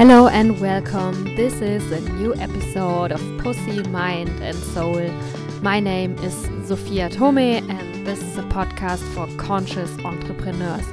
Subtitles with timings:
[0.00, 1.36] Hello and welcome.
[1.36, 5.10] This is a new episode of Pussy, Mind and Soul.
[5.60, 6.32] My name is
[6.66, 7.36] Sophia Thome
[7.68, 10.86] and this is a podcast for conscious entrepreneurs.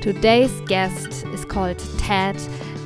[0.00, 2.40] Today's guest is called Tad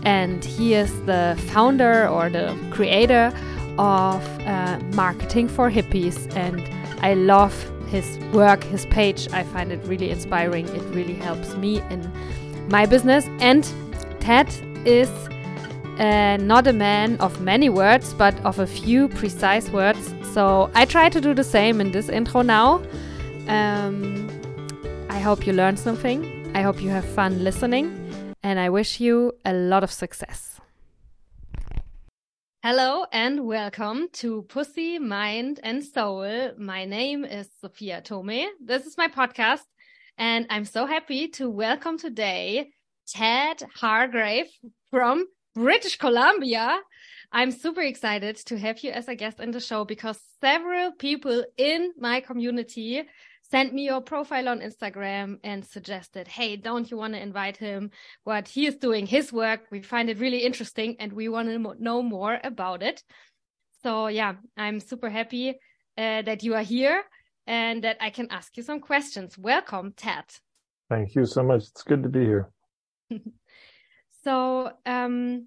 [0.04, 3.30] and he is the founder or the creator
[3.76, 6.66] of uh, Marketing for Hippies and
[7.04, 7.52] I love
[7.88, 9.28] his work, his page.
[9.34, 10.66] I find it really inspiring.
[10.68, 12.10] It really helps me in
[12.70, 13.70] my business and
[14.18, 14.48] Tad
[14.86, 15.10] is
[15.98, 20.14] uh, not a man of many words, but of a few precise words.
[20.32, 22.82] So I try to do the same in this intro now.
[23.48, 24.28] Um,
[25.10, 26.50] I hope you learned something.
[26.54, 28.34] I hope you have fun listening.
[28.42, 30.60] And I wish you a lot of success.
[32.62, 36.52] Hello and welcome to Pussy, Mind and Soul.
[36.58, 38.46] My name is Sophia Thome.
[38.64, 39.64] This is my podcast.
[40.16, 42.70] And I'm so happy to welcome today
[43.06, 44.50] Tad Hargrave
[44.90, 45.26] from
[45.58, 46.78] British Columbia.
[47.32, 51.44] I'm super excited to have you as a guest in the show because several people
[51.56, 53.02] in my community
[53.42, 57.90] sent me your profile on Instagram and suggested, Hey, don't you want to invite him?
[58.22, 59.62] What he is doing, his work.
[59.72, 63.02] We find it really interesting and we want to know more about it.
[63.82, 65.50] So yeah, I'm super happy
[65.98, 67.02] uh, that you are here
[67.48, 69.36] and that I can ask you some questions.
[69.36, 70.26] Welcome, Tad.
[70.88, 71.62] Thank you so much.
[71.62, 72.48] It's good to be here.
[74.24, 75.46] So, um,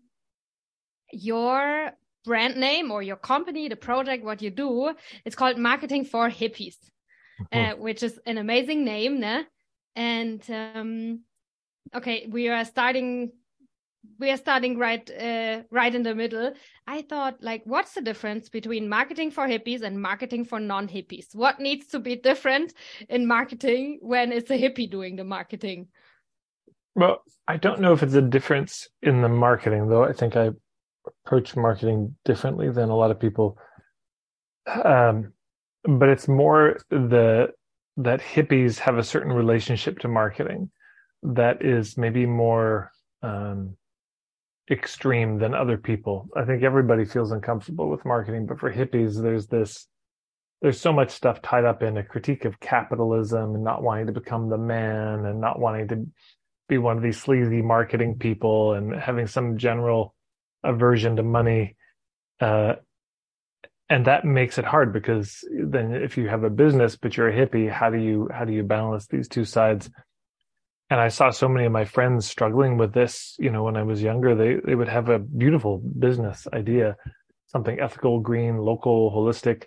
[1.12, 1.92] your
[2.24, 4.94] brand name or your company, the project, what you do,
[5.26, 6.78] it's called Marketing for Hippies,
[7.52, 7.72] uh, mm-hmm.
[7.72, 9.44] uh, which is an amazing name, ne?
[9.96, 11.22] And um,
[11.94, 13.32] okay, we are starting.
[14.20, 16.54] We are starting right, uh, right in the middle.
[16.88, 21.36] I thought, like, what's the difference between marketing for hippies and marketing for non-hippies?
[21.36, 22.74] What needs to be different
[23.10, 25.88] in marketing when it's a hippie doing the marketing?
[26.96, 30.04] Well, I don't know if it's a difference in the marketing, though.
[30.04, 30.52] I think I
[31.26, 33.58] approach marketing differently than a lot of people.
[34.84, 35.34] Um,
[35.84, 37.50] but it's more the
[37.98, 40.70] that hippies have a certain relationship to marketing
[41.24, 42.92] that is maybe more
[43.22, 43.76] um,
[44.70, 46.30] extreme than other people.
[46.36, 49.88] I think everybody feels uncomfortable with marketing, but for hippies, there's this
[50.62, 54.12] there's so much stuff tied up in a critique of capitalism and not wanting to
[54.12, 56.06] become the man and not wanting to
[56.72, 60.16] be one of these sleazy marketing people and having some general
[60.64, 61.76] aversion to money.
[62.40, 62.76] Uh,
[63.90, 67.34] and that makes it hard because then if you have a business but you're a
[67.34, 69.90] hippie, how do you how do you balance these two sides?
[70.90, 73.36] And I saw so many of my friends struggling with this.
[73.38, 76.96] You know, when I was younger, they they would have a beautiful business idea,
[77.48, 79.66] something ethical, green, local, holistic,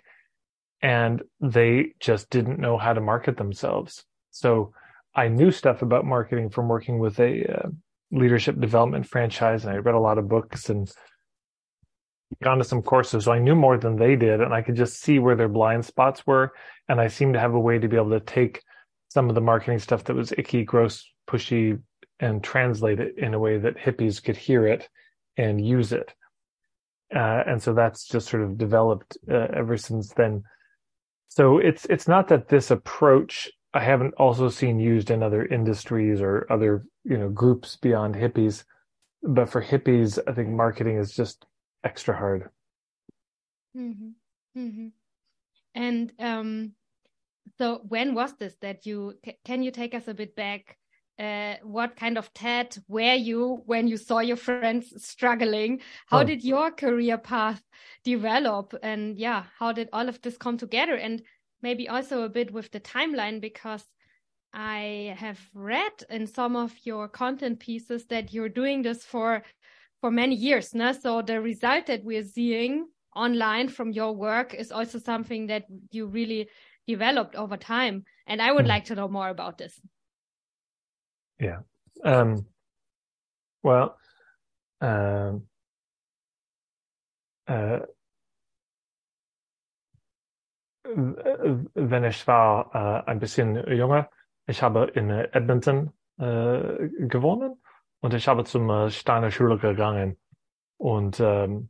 [0.81, 4.03] and they just didn't know how to market themselves.
[4.31, 4.73] So
[5.15, 7.69] I knew stuff about marketing from working with a uh,
[8.11, 10.91] leadership development franchise, and I read a lot of books and
[12.43, 13.25] gone to some courses.
[13.25, 15.85] So I knew more than they did, and I could just see where their blind
[15.85, 16.53] spots were.
[16.89, 18.61] And I seemed to have a way to be able to take
[19.09, 21.79] some of the marketing stuff that was icky, gross, pushy,
[22.19, 24.89] and translate it in a way that hippies could hear it
[25.37, 26.13] and use it.
[27.15, 30.43] Uh, and so that's just sort of developed uh, ever since then.
[31.29, 36.21] So it's it's not that this approach I haven't also seen used in other industries
[36.21, 38.63] or other you know groups beyond hippies.
[39.21, 41.45] But for hippies, I think marketing is just
[41.83, 42.49] extra hard.
[43.77, 44.09] Mm-hmm.
[44.57, 44.87] Mm-hmm.
[45.75, 46.71] And um,
[47.57, 50.77] so, when was this that you can you take us a bit back?
[51.17, 55.81] Uh, what kind of Tad were you when you saw your friends struggling?
[56.07, 56.23] How oh.
[56.23, 57.61] did your career path
[58.03, 58.73] develop?
[58.83, 60.95] And yeah, how did all of this come together?
[60.95, 61.21] And
[61.65, 63.83] maybe also a bit with the timeline because
[64.53, 69.41] I have read in some of your content pieces that you're doing this for
[69.99, 70.91] for many years now.
[70.91, 72.73] So the result that we're seeing
[73.15, 76.49] online from your work is also something that you really
[76.87, 78.05] developed over time.
[78.27, 78.73] And I would mm.
[78.73, 79.73] like to know more about this.
[81.39, 81.61] Yeah.
[82.03, 82.45] Um,
[83.63, 83.97] well,
[84.81, 85.47] um,
[87.47, 87.79] uh,
[90.93, 94.09] wenn ich war äh, ein bisschen jünger,
[94.47, 97.57] ich habe in Edmonton äh, gewohnt
[98.01, 100.17] und ich habe zum äh, Steiner Schule gegangen.
[100.77, 101.69] Und ähm,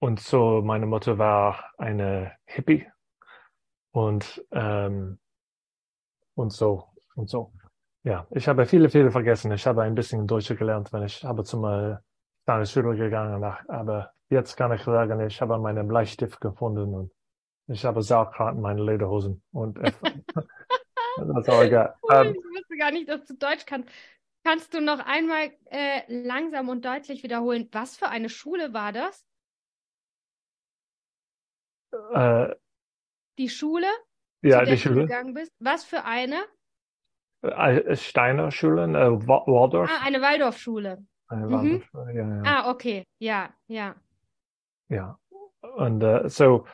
[0.00, 2.86] und so meine Mutter war eine Hippie
[3.92, 5.18] und ähm,
[6.34, 7.52] und so und so.
[8.04, 9.52] Ja ich habe viele viele vergessen.
[9.52, 11.96] Ich habe ein bisschen Deutsch gelernt wenn ich habe zum äh,
[12.42, 17.10] Steiner Schule gegangen aber jetzt kann ich sagen ich habe meinen Bleistift gefunden und
[17.68, 21.94] ich habe Sauerkraut in meinen Lederhosen und that's all I got.
[22.02, 23.88] Um, ich wusste gar nicht, dass du Deutsch kannst.
[24.46, 29.24] Kannst du noch einmal äh, langsam und deutlich wiederholen, was für eine Schule war das?
[32.12, 32.54] Äh,
[33.38, 33.86] Die Schule,
[34.42, 35.00] ja, zu der die du Schule.
[35.06, 35.50] gegangen bist?
[35.60, 36.44] Was für eine?
[37.42, 39.90] Äh, Steiner Schulen, äh, Wa- Waldorf.
[39.90, 41.06] Ah, eine Waldorfschule.
[41.28, 41.52] Eine mhm.
[41.52, 42.42] Waldorfschule, ja, ja.
[42.44, 43.04] Ah, okay.
[43.18, 43.94] Ja, ja.
[44.90, 45.18] Yeah.
[45.78, 46.66] And uh, so,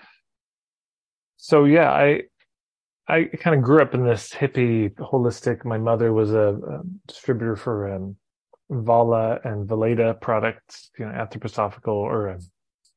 [1.43, 2.25] so yeah, I,
[3.09, 5.65] I kind of grew up in this hippie, holistic.
[5.65, 8.17] My mother was a, a distributor for um,
[8.69, 12.41] Wala and Weleda products, you know, anthroposophical or um,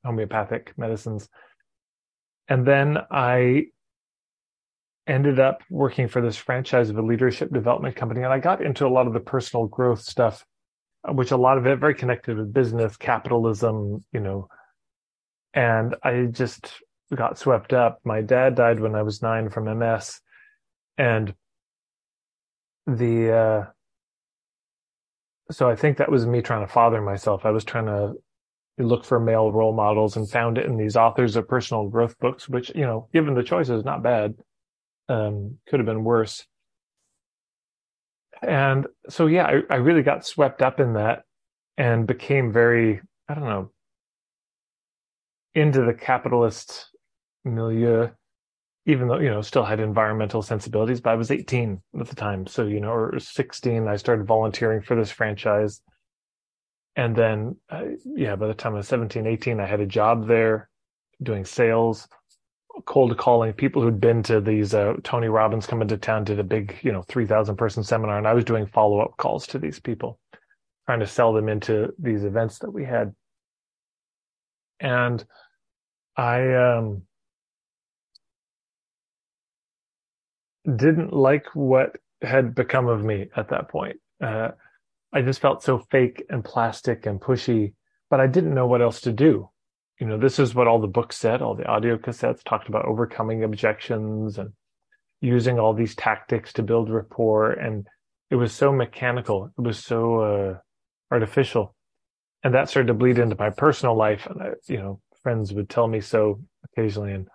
[0.04, 1.30] homeopathic medicines.
[2.50, 3.68] And then I
[5.07, 8.86] ended up working for this franchise of a leadership development company, and I got into
[8.86, 10.46] a lot of the personal growth stuff,
[11.07, 14.50] uh, which a lot of it very connected with business, capitalism, you know,
[15.54, 16.74] and I just
[17.15, 18.00] got swept up.
[18.04, 20.19] My dad died when I was nine from MS,
[20.98, 21.33] and
[22.88, 23.65] the uh,
[25.51, 27.45] so I think that was me trying to father myself.
[27.45, 28.13] I was trying to
[28.77, 32.50] look for male role models and found it in these authors of personal growth books,
[32.50, 34.36] which you know, given the choices, not bad.
[35.10, 36.45] Um, could have been worse.
[38.42, 41.24] And so, yeah, I, I really got swept up in that
[41.77, 43.71] and became very, I don't know,
[45.54, 46.89] into the capitalist
[47.44, 48.10] milieu,
[48.86, 52.48] even though, you know, still had environmental sensibilities, but I was 18 at the time.
[52.48, 55.81] So, you know, or 16, I started volunteering for this franchise.
[56.95, 60.28] And then, uh, yeah, by the time I was 17, 18, I had a job
[60.28, 60.69] there
[61.22, 62.07] doing sales,
[62.86, 66.44] cold calling people who'd been to these, uh, Tony Robbins coming to town, did a
[66.44, 68.18] big, you know, 3000 person seminar.
[68.18, 70.19] And I was doing follow up calls to these people,
[70.86, 73.16] trying to sell them into these events that we had.
[74.81, 75.24] And
[76.18, 77.04] I, um,
[80.65, 83.98] didn't like what had become of me at that point.
[84.21, 84.51] Uh,
[85.12, 87.74] I just felt so fake and plastic and pushy,
[88.10, 89.50] but I didn't know what else to do.
[90.00, 92.86] You know, this is what all the books said, all the audio cassettes talked about
[92.86, 94.51] overcoming objections and
[95.21, 97.51] using all these tactics to build rapport.
[97.51, 97.88] And
[98.30, 99.51] it was so mechanical.
[99.57, 100.57] It was so, uh,
[101.12, 101.75] artificial.
[102.44, 104.25] And that started to bleed into my personal life.
[104.25, 107.13] And I, you know, friends would tell me so occasionally.
[107.13, 107.27] And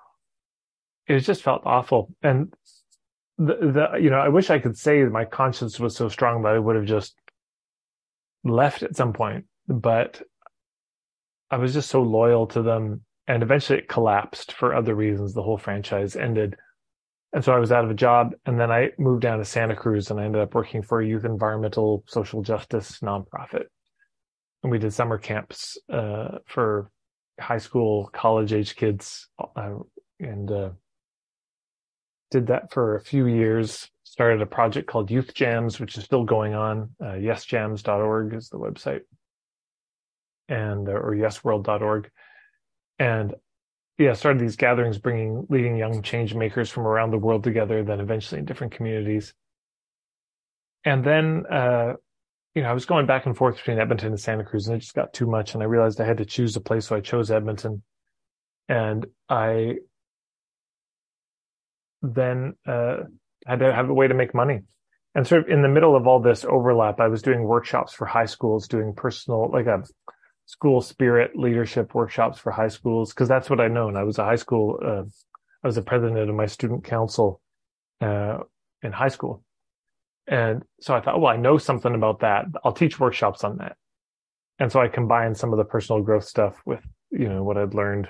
[1.07, 2.13] it just felt awful.
[2.23, 2.53] And
[3.39, 6.55] the, the, you know, I wish I could say my conscience was so strong that
[6.55, 7.15] I would have just
[8.45, 10.21] left at some point, but
[11.51, 13.03] I was just so loyal to them.
[13.29, 15.35] And eventually it collapsed for other reasons.
[15.35, 16.57] The whole franchise ended.
[17.33, 18.33] And so I was out of a job.
[18.45, 21.07] And then I moved down to Santa Cruz and I ended up working for a
[21.07, 23.67] youth environmental social justice nonprofit.
[24.63, 26.91] And we did summer camps uh, for
[27.39, 29.29] high school, college age kids.
[29.55, 29.75] Uh,
[30.19, 30.71] and uh,
[32.31, 33.91] did that for a few years.
[34.05, 36.91] Started a project called Youth Jams, which is still going on.
[37.01, 39.03] Uh, yesjams.org is the website,
[40.49, 42.11] and uh, or yesworld.org.
[42.99, 43.35] And
[43.99, 47.83] yeah, started these gatherings, bringing leading young change makers from around the world together.
[47.85, 49.35] Then eventually in different communities.
[50.85, 51.95] And then, uh,
[52.55, 54.81] you know, I was going back and forth between Edmonton and Santa Cruz, and it
[54.81, 55.55] just got too much.
[55.55, 57.83] And I realized I had to choose a place, so I chose Edmonton.
[58.69, 59.77] And I
[62.03, 62.99] then uh,
[63.47, 64.61] had to have a way to make money.
[65.15, 68.07] And sort of in the middle of all this overlap, I was doing workshops for
[68.07, 69.83] high schools, doing personal, like a
[70.47, 73.91] school spirit leadership workshops for high schools, because that's what I known.
[73.91, 75.03] And I was a high school, uh,
[75.63, 77.41] I was the president of my student council
[78.01, 78.39] uh,
[78.83, 79.43] in high school.
[80.27, 82.45] And so I thought, well, I know something about that.
[82.63, 83.77] I'll teach workshops on that.
[84.59, 87.75] And so I combined some of the personal growth stuff with, you know, what I'd
[87.75, 88.09] learned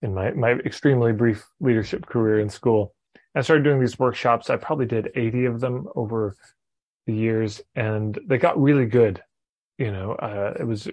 [0.00, 2.94] in my, my extremely brief leadership career in school.
[3.34, 4.50] I started doing these workshops.
[4.50, 6.36] I probably did 80 of them over
[7.06, 9.22] the years and they got really good.
[9.78, 10.88] You know, uh, it was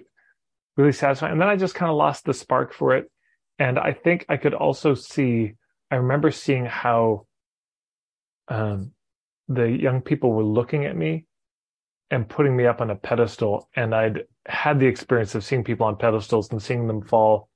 [0.76, 1.32] really satisfying.
[1.32, 3.10] And then I just kind of lost the spark for it.
[3.58, 5.54] And I think I could also see,
[5.90, 7.26] I remember seeing how,
[8.48, 8.92] um,
[9.48, 11.26] the young people were looking at me
[12.10, 13.68] and putting me up on a pedestal.
[13.76, 17.48] And I'd had the experience of seeing people on pedestals and seeing them fall.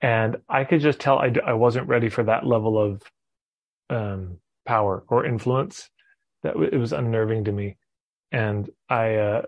[0.00, 3.02] And I could just tell I, I wasn't ready for that level of
[3.90, 5.90] um, power or influence.
[6.42, 7.76] That w- it was unnerving to me.
[8.32, 9.42] And I,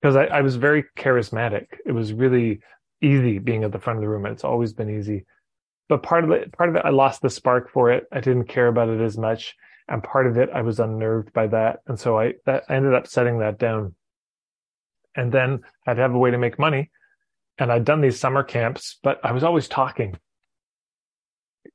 [0.00, 1.66] because I, I was very charismatic.
[1.86, 2.60] It was really
[3.00, 4.26] easy being at the front of the room.
[4.26, 5.24] It's always been easy.
[5.88, 8.06] But part of it, part of it, I lost the spark for it.
[8.10, 9.54] I didn't care about it as much
[9.88, 12.94] and part of it I was unnerved by that, and so I that I ended
[12.94, 13.94] up setting that down.
[15.14, 16.90] And then I'd have a way to make money,
[17.58, 20.16] and I'd done these summer camps, but I was always talking.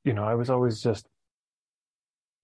[0.04, 1.08] You know, I was always just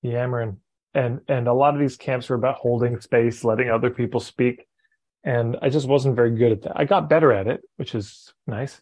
[0.03, 0.57] yammering,
[0.93, 4.65] and and a lot of these camps were about holding space, letting other people speak,
[5.24, 6.74] and I just wasn't very good at that.
[6.75, 8.79] I got better at it, which is nice,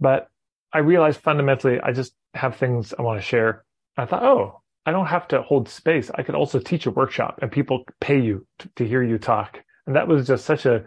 [0.00, 0.28] but
[0.72, 3.64] I realized fundamentally I just have things I want to share.
[3.96, 6.10] I thought, oh, I don't have to hold space.
[6.14, 9.60] I could also teach a workshop, and people pay you to, to hear you talk,
[9.86, 10.84] and that was just such a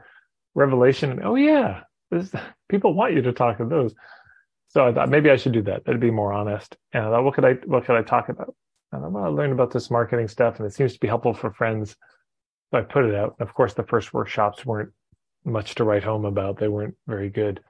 [0.55, 1.21] revelation.
[1.24, 1.81] Oh yeah,
[2.12, 2.31] this,
[2.69, 3.93] people want you to talk to those.
[4.69, 5.86] So I thought maybe I should do that.
[5.86, 6.75] That'd be more honest.
[6.93, 8.55] And I thought, what could I what could I talk about?
[8.91, 11.34] And I want to learn about this marketing stuff, and it seems to be helpful
[11.34, 11.96] for friends.
[12.72, 13.36] So I put it out.
[13.39, 14.91] Of course, the first workshops weren't
[15.44, 16.58] much to write home about.
[16.58, 17.62] They weren't very good,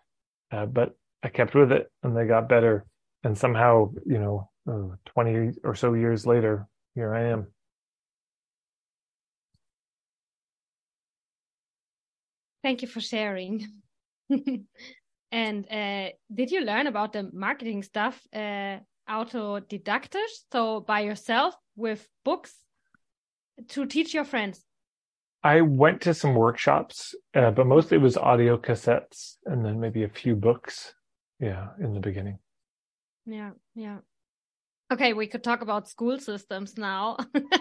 [0.52, 2.86] uh, but I kept with it, and they got better.
[3.24, 7.48] And somehow, you know, uh, twenty or so years later, here I am.
[12.64, 13.66] Thank you for sharing.
[15.32, 18.78] and uh, did you learn about the marketing stuff uh,
[19.10, 22.54] autodidactisch, so by yourself with books
[23.70, 24.64] to teach your friends?
[25.44, 30.04] I went to some workshops, uh, but mostly it was audio cassettes and then maybe
[30.04, 30.94] a few books.
[31.40, 32.40] Yeah, in the beginning.
[33.26, 34.00] Yeah, yeah.
[34.92, 37.18] Okay, we could talk about school systems now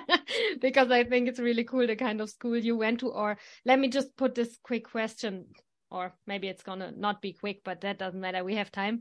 [0.60, 3.08] because I think it's really cool the kind of school you went to.
[3.08, 5.46] Or let me just put this quick question,
[5.90, 8.44] or maybe it's gonna not be quick, but that doesn't matter.
[8.44, 9.00] We have time.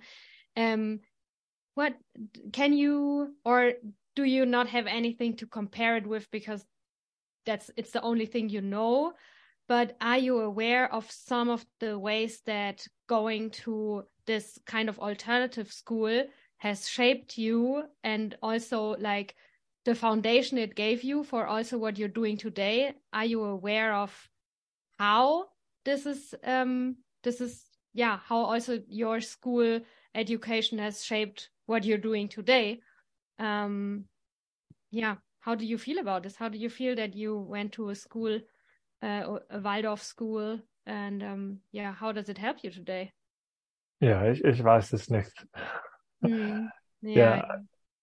[0.57, 1.01] Um,
[1.75, 1.93] what
[2.51, 3.73] can you or
[4.15, 6.65] do you not have anything to compare it with because
[7.45, 9.13] that's it's the only thing you know?
[9.67, 14.99] But are you aware of some of the ways that going to this kind of
[14.99, 16.23] alternative school
[16.57, 19.35] has shaped you and also like
[19.83, 24.29] the foundation it gave you for also what you're doing today are you aware of
[24.97, 25.45] how
[25.83, 29.79] this is um this is yeah how also your school
[30.15, 32.79] education has shaped what you're doing today
[33.39, 34.05] um
[34.91, 37.89] yeah how do you feel about this how do you feel that you went to
[37.89, 38.39] a school
[39.03, 43.11] uh, a waldorf school and um yeah how does it help you today
[43.99, 45.45] ja ich, ich weiß es nicht
[46.25, 46.69] Mm,
[47.01, 47.35] yeah.
[47.35, 47.55] yeah.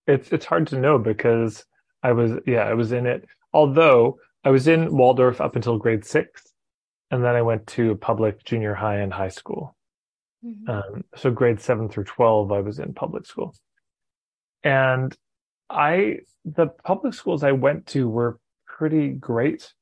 [0.07, 1.65] It's it's hard to know because
[2.03, 3.25] I was yeah, I was in it.
[3.53, 6.53] Although I was in Waldorf up until grade six,
[7.11, 9.77] and then I went to public junior high and high school.
[10.45, 10.69] Mhm.
[10.69, 13.55] Um, so grade seven through twelve, I was in public school,
[14.65, 15.17] and
[15.71, 19.73] I the public schools I went to were pretty great.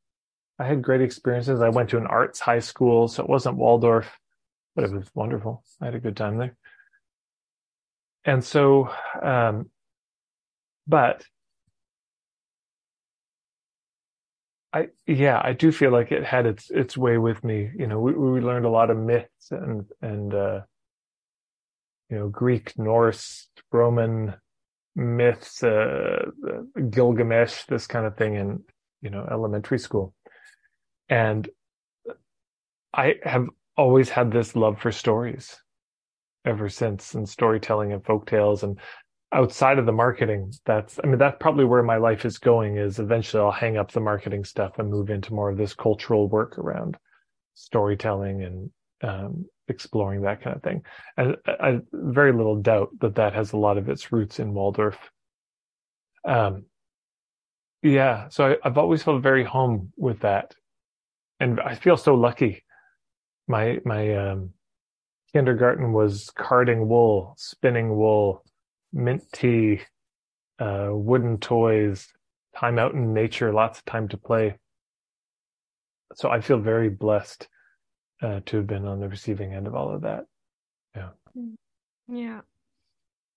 [0.59, 1.61] I had great experiences.
[1.63, 4.19] I went to an arts high school, so it wasn't Waldorf,
[4.77, 5.65] but it was wonderful.
[5.81, 6.57] I had a good time there.
[8.25, 8.91] And so,
[9.23, 9.71] um,
[10.87, 11.25] but
[14.73, 17.71] I, yeah, I do feel like it had its its way with me.
[17.77, 20.61] You know, we we learned a lot of myths and and uh,
[22.09, 24.35] you know Greek, Norse, Roman
[24.95, 26.27] myths, uh,
[26.91, 28.63] Gilgamesh, this kind of thing in
[29.03, 30.15] you know elementary school,
[31.09, 31.49] and
[32.95, 33.47] I have
[33.77, 35.57] always had this love for stories
[36.45, 38.79] ever since, and storytelling and folk tales and
[39.33, 42.99] outside of the marketing that's i mean that's probably where my life is going is
[42.99, 46.59] eventually i'll hang up the marketing stuff and move into more of this cultural work
[46.59, 46.97] around
[47.55, 48.71] storytelling and
[49.03, 50.83] um, exploring that kind of thing.
[51.17, 54.53] And I, I very little doubt that that has a lot of its roots in
[54.53, 54.99] waldorf.
[56.25, 56.65] Um
[57.83, 60.55] yeah so I, i've always felt very home with that.
[61.39, 62.63] And i feel so lucky.
[63.49, 64.51] My my um
[65.33, 68.45] kindergarten was carding wool spinning wool
[68.93, 69.81] mint tea,
[70.59, 72.09] uh, wooden toys,
[72.57, 74.57] time out in nature, lots of time to play.
[76.15, 77.49] So I feel very blessed
[78.23, 80.25] uh, to have been on the receiving end of all of that.
[80.95, 81.11] Yeah.
[82.09, 82.41] Yeah.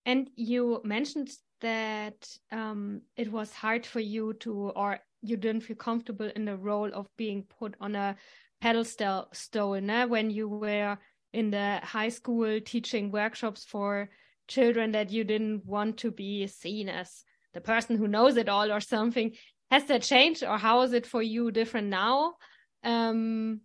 [0.04, 1.30] And you mentioned
[1.60, 6.56] that um, it was hard for you to, or you didn't feel comfortable in the
[6.56, 8.16] role of being put on a
[8.60, 10.04] pedestal stone eh?
[10.04, 10.98] when you were
[11.32, 14.10] in the high school teaching workshops for
[14.48, 17.24] children that you didn't want to be seen as.
[17.54, 19.32] The person who knows it all or something.
[19.70, 22.34] Has that changed or how is it for you different now?
[22.82, 23.60] Um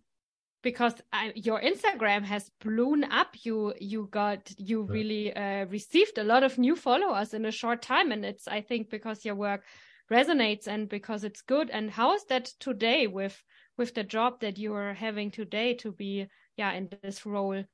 [0.62, 3.34] because I, your instagram has blown up.
[3.42, 7.82] You you got you really uh, received a lot of new followers in a short
[7.82, 8.12] time.
[8.12, 9.64] And it's i think because your work
[10.10, 11.70] resonates and because it's good.
[11.70, 13.42] And how is that today with
[13.78, 17.64] with the job that you are having today to be yeah in this role?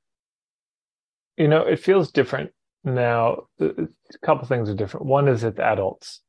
[1.37, 2.51] You know, it feels different
[2.93, 3.47] now.
[3.59, 3.87] A
[4.23, 5.05] couple things are different.
[5.05, 6.21] One is it's adults.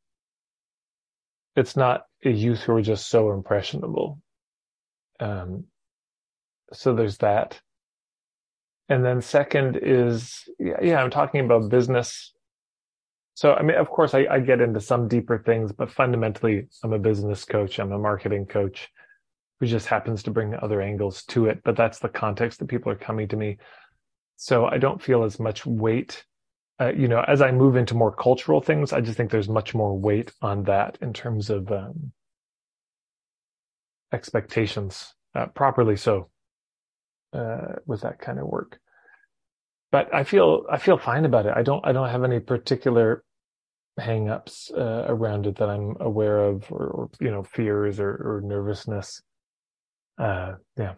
[1.57, 4.21] It's not a youth who are just so impressionable.
[5.21, 5.65] Um,
[6.73, 7.61] so there's that.
[8.89, 12.33] And then second is, yeah, yeah, I'm talking about business.
[13.35, 16.93] So, I mean, of course, I, I get into some deeper things, but fundamentally, I'm
[16.93, 17.79] a business coach.
[17.79, 18.89] I'm a marketing coach
[19.61, 21.61] who just happens to bring other angles to it.
[21.65, 23.59] But that's the context that people are coming to me.
[24.37, 26.25] So I don't feel as much weight.
[26.81, 29.75] Uh, you know, as I move into more cultural things, I just think there's much
[29.75, 32.13] more weight on that in terms of um,
[34.13, 36.31] expectations, uh, properly so,
[37.33, 38.79] uh, with that kind of work.
[39.91, 41.55] But I feel I feel fine about it.
[41.57, 43.25] I don't I don't have any particular
[43.99, 48.41] hangups uh, around it that I'm aware of, or, or you know, fears or, or
[48.45, 49.23] nervousness.
[50.19, 50.95] Uh, yeah.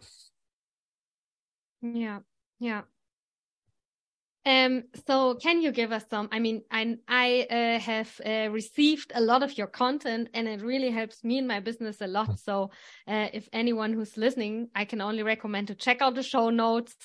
[1.81, 2.19] Yeah.
[2.59, 2.81] Yeah.
[4.43, 6.27] Um, so can you give us some?
[6.31, 10.61] I mean, I I uh, have uh, received a lot of your content, and it
[10.61, 12.39] really helps me in my business a lot.
[12.39, 12.71] So,
[13.07, 16.95] uh, if anyone who's listening, I can only recommend to check out the show notes.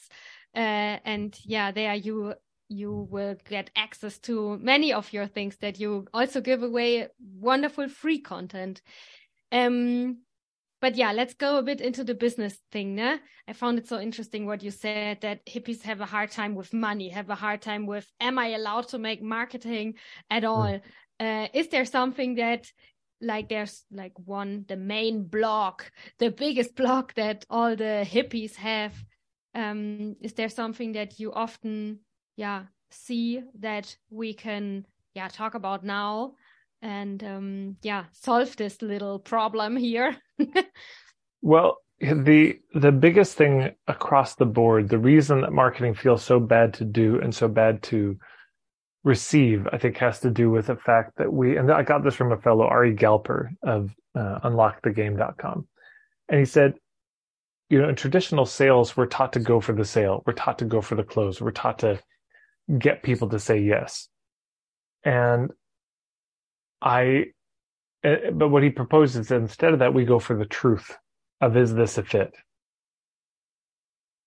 [0.54, 2.34] Uh, and yeah, there you
[2.68, 7.88] you will get access to many of your things that you also give away wonderful
[7.88, 8.80] free content.
[9.52, 10.22] Um,
[10.80, 12.95] but yeah, let's go a bit into the business thing.
[12.95, 13.18] Ne?
[13.49, 16.73] I found it so interesting what you said that hippies have a hard time with
[16.73, 19.95] money, have a hard time with, am I allowed to make marketing
[20.30, 20.49] at hmm.
[20.49, 20.80] all?
[21.21, 21.45] Mm.
[21.45, 22.66] Uh, is there something that
[23.23, 28.92] like there's like one, the main block, the biggest block that all the hippies have?
[29.54, 32.00] Um, is there something that you often,
[32.37, 36.35] yeah, see that we can, yeah, talk about now?
[36.86, 40.16] And um, yeah, solve this little problem here?
[41.42, 46.74] well, the the biggest thing across the board, the reason that marketing feels so bad
[46.74, 48.16] to do and so bad to
[49.02, 52.14] receive, I think, has to do with the fact that we and I got this
[52.14, 55.66] from a fellow Ari Galper of uh, UnlockTheGame.com,
[56.28, 56.74] and he said,
[57.68, 60.64] you know, in traditional sales, we're taught to go for the sale, we're taught to
[60.64, 62.00] go for the close, we're taught to
[62.78, 64.08] get people to say yes,
[65.04, 65.50] and
[66.82, 67.26] I,
[68.04, 70.97] eh, but what he proposes instead of that, we go for the truth
[71.41, 72.34] of is this a fit?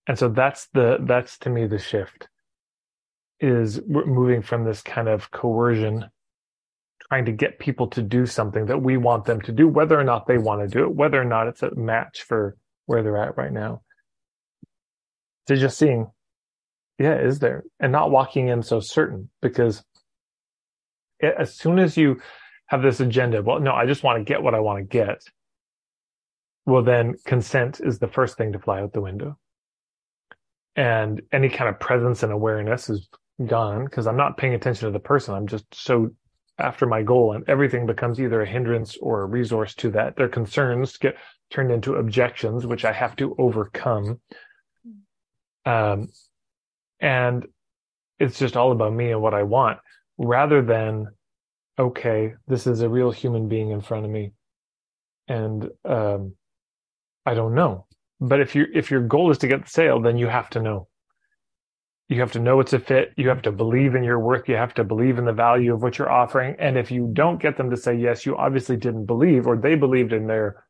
[0.08, 2.28] And so that's the, that's to me the shift
[3.40, 6.06] is moving from this kind of coercion,
[7.08, 10.04] trying to get people to do something that we want them to do, whether or
[10.04, 13.18] not they want to do it, whether or not it's a match for where they're
[13.18, 13.82] at right now.
[15.48, 16.08] To just seeing,
[16.98, 17.64] yeah, is there?
[17.80, 19.84] And not walking in so certain because
[21.22, 22.22] as soon as you
[22.68, 25.24] have this agenda, well, no, I just want to get what I want to get.
[26.66, 29.38] Well, then consent is the first thing to fly out the window.
[30.76, 33.10] And any kind of presence and awareness is
[33.46, 35.34] gone because I'm not paying attention to the person.
[35.34, 36.12] I'm just so
[36.60, 40.16] after my goal and everything becomes either a hindrance or a resource to that.
[40.16, 41.16] Their concerns get
[41.50, 44.20] turned into objections, which I have to overcome.
[45.66, 46.10] Um,
[47.00, 47.48] and
[48.20, 49.80] it's just all about me and what I want
[50.20, 51.08] rather than,
[51.80, 54.34] okay, this is a real human being in front of me.
[55.28, 56.36] And, um,
[57.26, 57.88] I don't know.
[58.20, 60.62] But if you, if your goal is to get the sale, then you have to
[60.62, 60.90] know.
[62.10, 63.14] You have to know it's a fit.
[63.16, 64.50] You have to believe in your work.
[64.50, 66.56] You have to believe in the value of what you're offering.
[66.60, 69.76] And if you don't get them to say yes, you obviously didn't believe or they
[69.76, 70.66] believed in their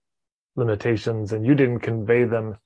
[0.58, 2.58] limitations and you didn't convey them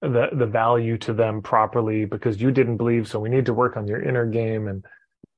[0.00, 3.08] the, the value to them properly because you didn't believe.
[3.08, 4.84] So we need to work on your inner game and,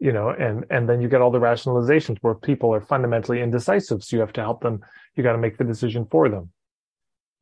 [0.02, 4.02] you know, and, and then you get all the rationalizations where people are fundamentally indecisive.
[4.02, 4.80] So you have to help them.
[5.14, 6.50] You got to make the decision for them.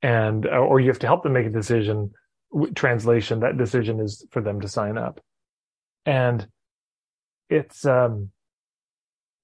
[0.02, 2.10] And, uh, or you have to help them make a decision.
[2.74, 5.20] Translation, that decision is for them to sign up.
[6.04, 6.46] And
[7.48, 8.28] it's, um,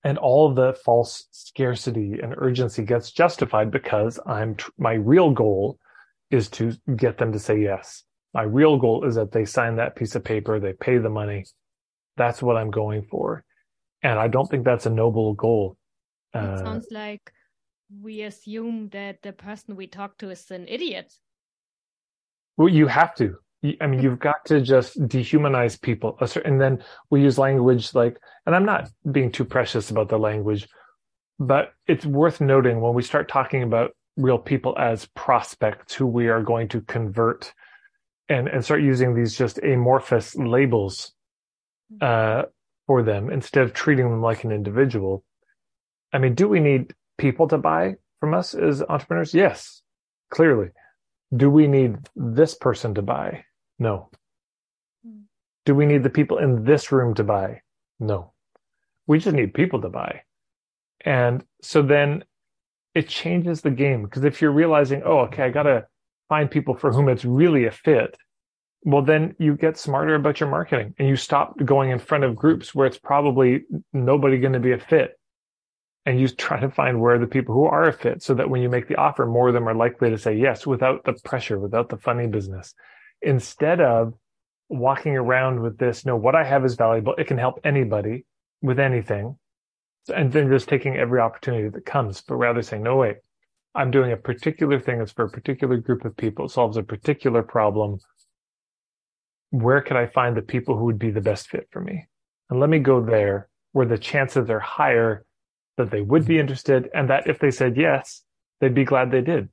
[0.05, 5.79] and all the false scarcity and urgency gets justified because I'm, tr- my real goal
[6.31, 8.03] is to get them to say yes.
[8.35, 11.47] My real goal is that they sign that piece of paper, they pay the money,
[12.17, 13.45] that's what I'm going for.
[14.03, 15.77] And I don't think that's a noble goal.
[16.35, 17.33] It uh, sounds like
[18.03, 21.13] we assume that the person we talk to is an idiot.
[22.57, 23.37] Well, you have to.
[23.81, 26.19] I mean, you've got to just dehumanize people.
[26.45, 30.69] And then we use language like, and I'm not being too precious about the language,
[31.39, 36.29] but it's worth noting when we start talking about real people as prospects who we
[36.29, 37.53] are going to convert
[38.29, 41.13] and, and start using these just amorphous labels
[42.01, 42.43] uh,
[42.87, 45.25] for them instead of treating them like an individual.
[46.13, 49.35] I mean, do we need people to buy from us as entrepreneurs?
[49.35, 49.83] Yes,
[50.31, 50.69] clearly.
[51.37, 53.45] Do we need this person to buy?
[53.79, 54.11] No.
[55.65, 57.63] Do we need the people in this room to buy?
[57.99, 58.33] No.
[59.07, 60.23] We just need people to buy.
[61.05, 62.25] And so then
[62.95, 65.87] it changes the game because if you're realizing, oh, okay, I got to
[66.29, 68.17] find people for whom it's really a fit,
[68.87, 72.37] well, then you get smarter about your marketing and you stop going in front of
[72.37, 75.19] groups where it's probably nobody going to be a fit.
[76.07, 78.63] And you try to find where the people who are a fit so that when
[78.63, 81.59] you make the offer, more of them are likely to say yes without the pressure,
[81.59, 82.75] without the funny business.
[83.23, 84.15] Instead of
[84.69, 87.17] walking around with this, no, what I have is valuable.
[87.19, 88.25] It can help anybody
[88.63, 89.37] with anything.
[90.15, 93.17] And then just taking every opportunity that comes, but rather saying, no, wait,
[93.75, 96.85] I'm doing a particular thing that's for a particular group of people, it solves a
[96.85, 97.99] particular problem
[99.51, 102.07] where could I find the people who would be the best fit for me?
[102.51, 105.25] And let me go there where the chances are higher
[105.77, 108.23] that they would be interested and that if they said yes,
[108.61, 109.49] they'd be glad they did.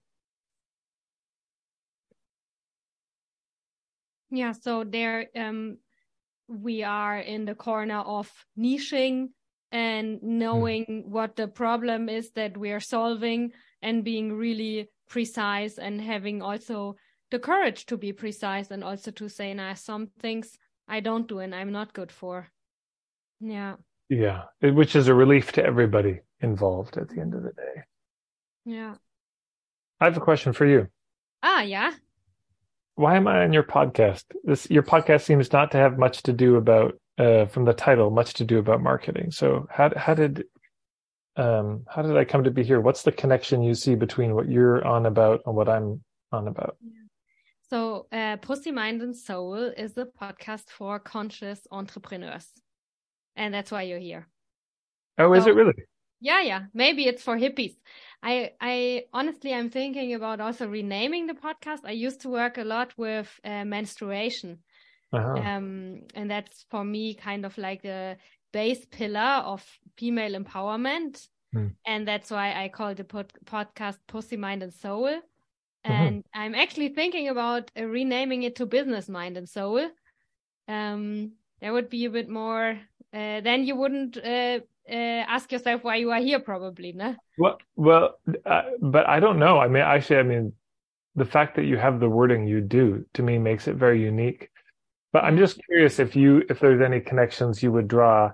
[4.32, 5.78] Yeah, so there um
[6.48, 9.30] we are in the corner of niching
[9.72, 11.06] and knowing mm.
[11.06, 13.52] what the problem is that we are solving
[13.82, 16.96] and being really precise and having also
[17.34, 20.56] the courage to be precise and also to say, nah, some things
[20.88, 22.48] I don't do and I'm not good for.
[23.40, 23.78] Yeah.
[24.08, 24.44] Yeah.
[24.62, 27.82] Which is a relief to everybody involved at the end of the day.
[28.66, 28.94] Yeah.
[30.00, 30.90] I have a question for you.
[31.42, 31.94] Ah, yeah.
[32.96, 34.26] Why am I on your podcast?
[34.44, 38.12] This your podcast seems not to have much to do about uh, from the title,
[38.12, 39.32] much to do about marketing.
[39.32, 40.44] So how how did
[41.36, 42.80] um how did I come to be here?
[42.80, 46.78] What's the connection you see between what you're on about and what I'm on about?
[46.84, 47.03] Yeah.
[47.74, 52.48] So, uh, Pussy Mind and Soul is a podcast for conscious entrepreneurs.
[53.36, 54.28] And that's why you're here.
[55.18, 55.74] Oh, is it really?
[56.22, 56.66] Yeah, yeah.
[56.76, 57.76] Maybe it's for hippies.
[58.22, 61.80] I, I honestly, I'm thinking about also renaming the podcast.
[61.84, 64.60] I used to work a lot with uh, menstruation.
[65.12, 65.42] Uh-huh.
[65.42, 68.18] Um, and that's for me kind of like the
[68.52, 69.66] base pillar of
[69.98, 71.28] female empowerment.
[71.52, 71.70] Hmm.
[71.88, 75.22] And that's why I call the pod- podcast Pussy Mind and Soul.
[75.84, 76.42] And mm-hmm.
[76.42, 79.90] I'm actually thinking about uh, renaming it to Business Mind and Soul.
[80.68, 82.80] Um, that would be a bit more.
[83.14, 87.16] Uh, then you wouldn't uh, uh, ask yourself why you are here, probably, no?
[87.38, 89.60] Well, well, uh, but I don't know.
[89.60, 90.54] I mean, actually, I mean,
[91.16, 94.50] the fact that you have the wording you do to me makes it very unique.
[95.12, 98.32] But I'm just curious if you, if there's any connections you would draw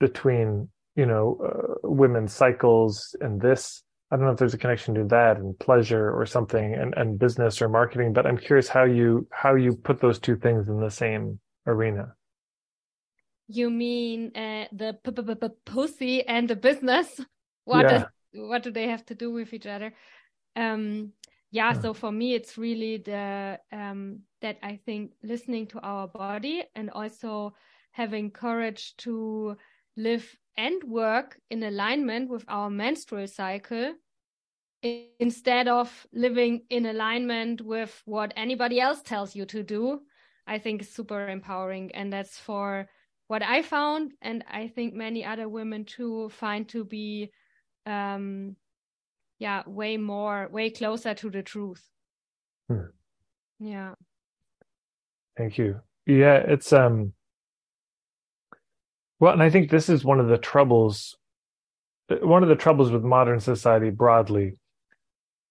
[0.00, 4.94] between, you know, uh, women's cycles and this I don't know if there's a connection
[4.94, 8.84] to that and pleasure or something and, and business or marketing, but I'm curious how
[8.84, 12.14] you how you put those two things in the same arena.
[13.46, 17.20] You mean uh, the p- p- p- pussy and the business?
[17.64, 18.06] What yeah.
[18.32, 19.92] what do they have to do with each other?
[20.56, 21.12] Um,
[21.52, 26.64] yeah, so for me, it's really the um, that I think listening to our body
[26.74, 27.54] and also
[27.92, 29.56] having courage to
[29.96, 30.24] live
[30.56, 33.94] and work in alignment with our menstrual cycle
[34.82, 40.00] instead of living in alignment with what anybody else tells you to do
[40.46, 41.90] i think is super empowering.
[41.94, 42.88] And that's for
[43.28, 47.30] what i found and i think many other women too find to be
[47.86, 48.56] um
[49.38, 51.82] yeah way more way closer to the truth.
[52.68, 52.90] Hmm.
[53.58, 53.94] yeah.
[55.36, 55.80] Thank you.
[56.06, 57.12] Yeah it's um
[59.20, 61.16] well, and I think this is one of the troubles.
[62.08, 64.56] One of the troubles with modern society broadly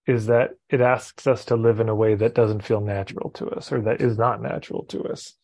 [0.08, 3.48] is that it asks us to live in a way that doesn't feel natural to
[3.52, 5.36] us or that is not natural to us.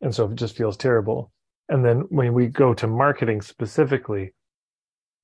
[0.00, 1.32] And so it just feels terrible.
[1.68, 4.32] And then when we go to marketing specifically,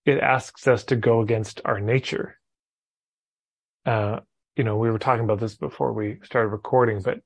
[0.05, 2.39] it asks us to go against our nature.
[3.87, 4.21] Uh,
[4.57, 7.21] you know, we were talking about this before we started recording, but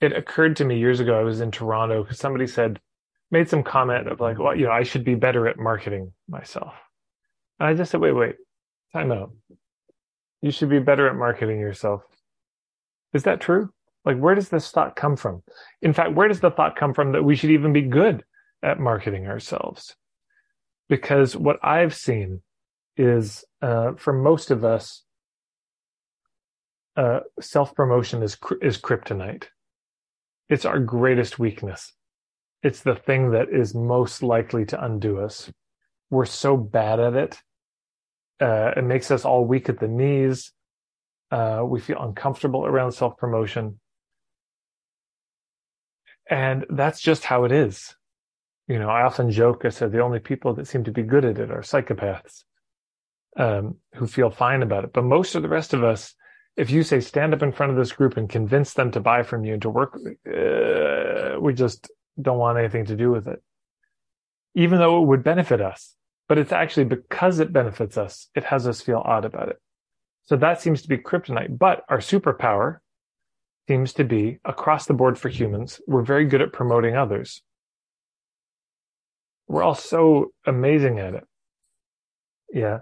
[0.00, 1.18] it occurred to me years ago.
[1.18, 2.80] I was in Toronto because somebody said,
[3.34, 6.72] made some comment of like, well, you know, I should be better at marketing myself.
[7.58, 8.36] And I just said, wait, wait,
[8.92, 9.32] time out.
[10.40, 12.02] You should be better at marketing yourself.
[13.12, 13.70] Is that true?
[14.04, 15.42] Like, where does this thought come from?
[15.82, 18.22] In fact, where does the thought come from that we should even be good
[18.62, 19.96] at marketing ourselves?
[20.88, 22.40] Because what I've seen
[22.96, 25.02] is, uh, for most of us,
[26.96, 29.46] uh, self promotion is is kryptonite.
[30.48, 31.92] It's our greatest weakness
[32.64, 35.52] it's the thing that is most likely to undo us.
[36.10, 37.38] We're so bad at it.
[38.40, 40.50] Uh, it makes us all weak at the knees.
[41.30, 43.78] Uh, we feel uncomfortable around self promotion.
[46.28, 47.94] And that's just how it is.
[48.66, 51.26] You know, I often joke, I said the only people that seem to be good
[51.26, 52.44] at it are psychopaths
[53.36, 54.94] um, who feel fine about it.
[54.94, 56.14] But most of the rest of us,
[56.56, 59.22] if you say stand up in front of this group and convince them to buy
[59.22, 63.42] from you and to work, uh, we just don't want anything to do with it,
[64.54, 65.94] even though it would benefit us.
[66.28, 69.60] But it's actually because it benefits us, it has us feel odd about it.
[70.26, 71.58] So that seems to be kryptonite.
[71.58, 72.78] But our superpower
[73.68, 77.42] seems to be across the board for humans, we're very good at promoting others.
[79.48, 81.24] We're all so amazing at it.
[82.52, 82.80] Yeah.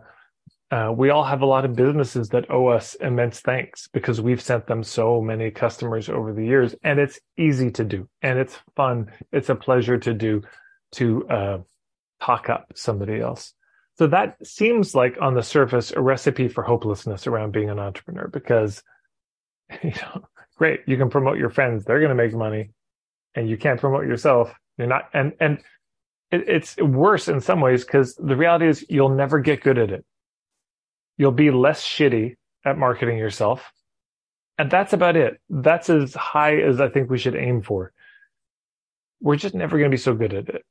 [0.72, 4.40] Uh, we all have a lot of businesses that owe us immense thanks because we've
[4.40, 8.58] sent them so many customers over the years and it's easy to do and it's
[8.74, 9.12] fun.
[9.32, 10.40] It's a pleasure to do
[10.92, 11.58] to, uh,
[12.22, 13.52] talk up somebody else.
[13.98, 18.28] So that seems like on the surface a recipe for hopelessness around being an entrepreneur
[18.28, 18.82] because,
[19.82, 20.22] you know,
[20.56, 22.70] great, you can promote your friends, they're going to make money
[23.34, 24.54] and you can't promote yourself.
[24.78, 25.58] You're not, and, and
[26.30, 29.90] it, it's worse in some ways because the reality is you'll never get good at
[29.90, 30.06] it.
[31.16, 33.72] You'll be less shitty at marketing yourself.
[34.58, 35.40] And that's about it.
[35.48, 37.92] That's as high as I think we should aim for.
[39.20, 40.64] We're just never going to be so good at it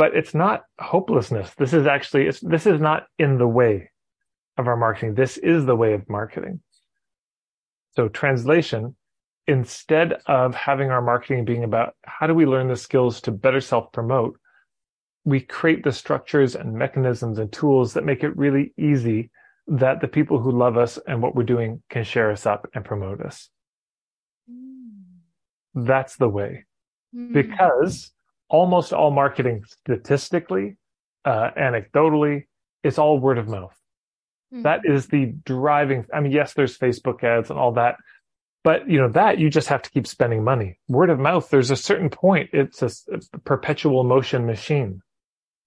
[0.00, 1.52] but it's not hopelessness.
[1.58, 3.90] This is actually, this is not in the way
[4.56, 5.14] of our marketing.
[5.14, 6.60] This is the way of marketing.
[7.96, 8.96] So translation,
[9.46, 13.60] instead of having our marketing being about how do we learn the skills to better
[13.60, 14.40] self promote,
[15.24, 19.30] we create the structures and mechanisms and tools that make it really easy
[19.66, 22.84] that the people who love us and what we're doing can share us up and
[22.84, 23.50] promote us.
[24.50, 25.86] Mm.
[25.86, 26.64] That's the way.
[27.14, 27.32] Mm.
[27.32, 28.10] Because
[28.48, 30.76] almost all marketing statistically,
[31.24, 32.46] uh, anecdotally,
[32.82, 33.76] it's all word of mouth.
[34.52, 34.62] Mm-hmm.
[34.62, 36.06] That is the driving.
[36.12, 37.96] I mean, yes, there's Facebook ads and all that,
[38.64, 40.78] but you know that you just have to keep spending money.
[40.88, 41.48] Word of mouth.
[41.50, 42.50] There's a certain point.
[42.52, 45.02] It's a, a perpetual motion machine.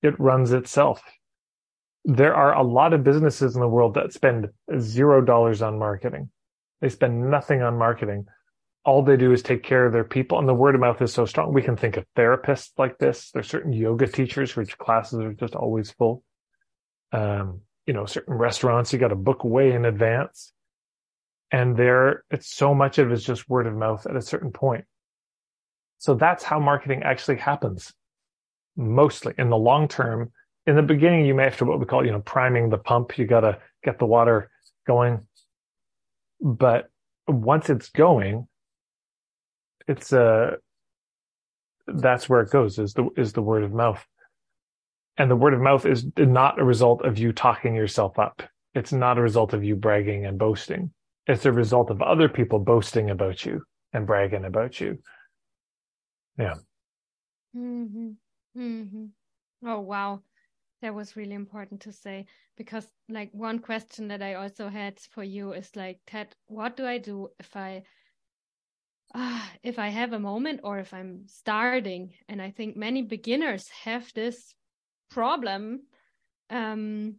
[0.04, 1.02] It runs itself.
[2.06, 6.30] There are a lot of businesses in the world that spend zero dollars on marketing.
[6.82, 8.26] They spend nothing on marketing.
[8.84, 11.13] All they do is take care of their people and the word of mouth is
[11.13, 11.54] so strong.
[11.54, 13.32] We can think of therapists like this.
[13.32, 16.24] There's certain yoga teachers which classes are just always full.
[17.13, 20.52] Um, you know certain restaurants you got to book way in advance.
[21.52, 24.52] And there it's so much of it is just word of mouth at a certain
[24.52, 24.84] point.
[26.00, 27.94] So that's how marketing actually happens
[28.75, 30.31] mostly in the long term.
[30.65, 33.17] In the beginning you may have to what we call you know priming the pump.
[33.17, 34.49] You got to get the water
[34.88, 35.27] going.
[36.41, 36.89] But
[37.27, 38.47] once it's going
[39.88, 40.51] it's uh
[41.88, 44.05] that's where it goes is the is the word of mouth.
[45.17, 48.41] And the word of mouth is not a result of you talking yourself up.
[48.73, 50.91] It's not a result of you bragging and boasting.
[51.27, 54.99] It's a result of other people boasting about you and bragging about you.
[56.39, 56.55] Yeah.
[57.55, 58.12] Mm-hmm.
[58.58, 59.06] Mm-hmm.
[59.68, 60.22] oh wow
[60.82, 62.26] that was really important to say
[62.58, 66.86] because like one question that i also had for you is like Tad what do
[66.86, 67.84] i do if i
[69.13, 72.13] uh, if I have a moment or if I'm starting.
[72.28, 74.56] And I think many beginners have this
[75.10, 75.84] problem.
[76.50, 77.18] Um,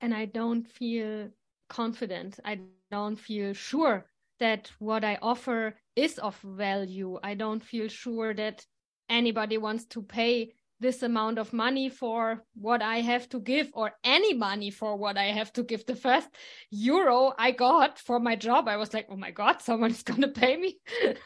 [0.00, 1.30] and I don't feel
[1.68, 2.38] confident.
[2.44, 4.06] I don't feel sure
[4.38, 7.18] that what I offer is of value.
[7.22, 8.66] I don't feel sure that
[9.08, 13.92] anybody wants to pay this amount of money for what I have to give or
[14.04, 15.86] any money for what I have to give.
[15.86, 16.28] The first
[16.70, 20.28] euro I got for my job, I was like, oh my God, someone's going to
[20.28, 20.78] pay me.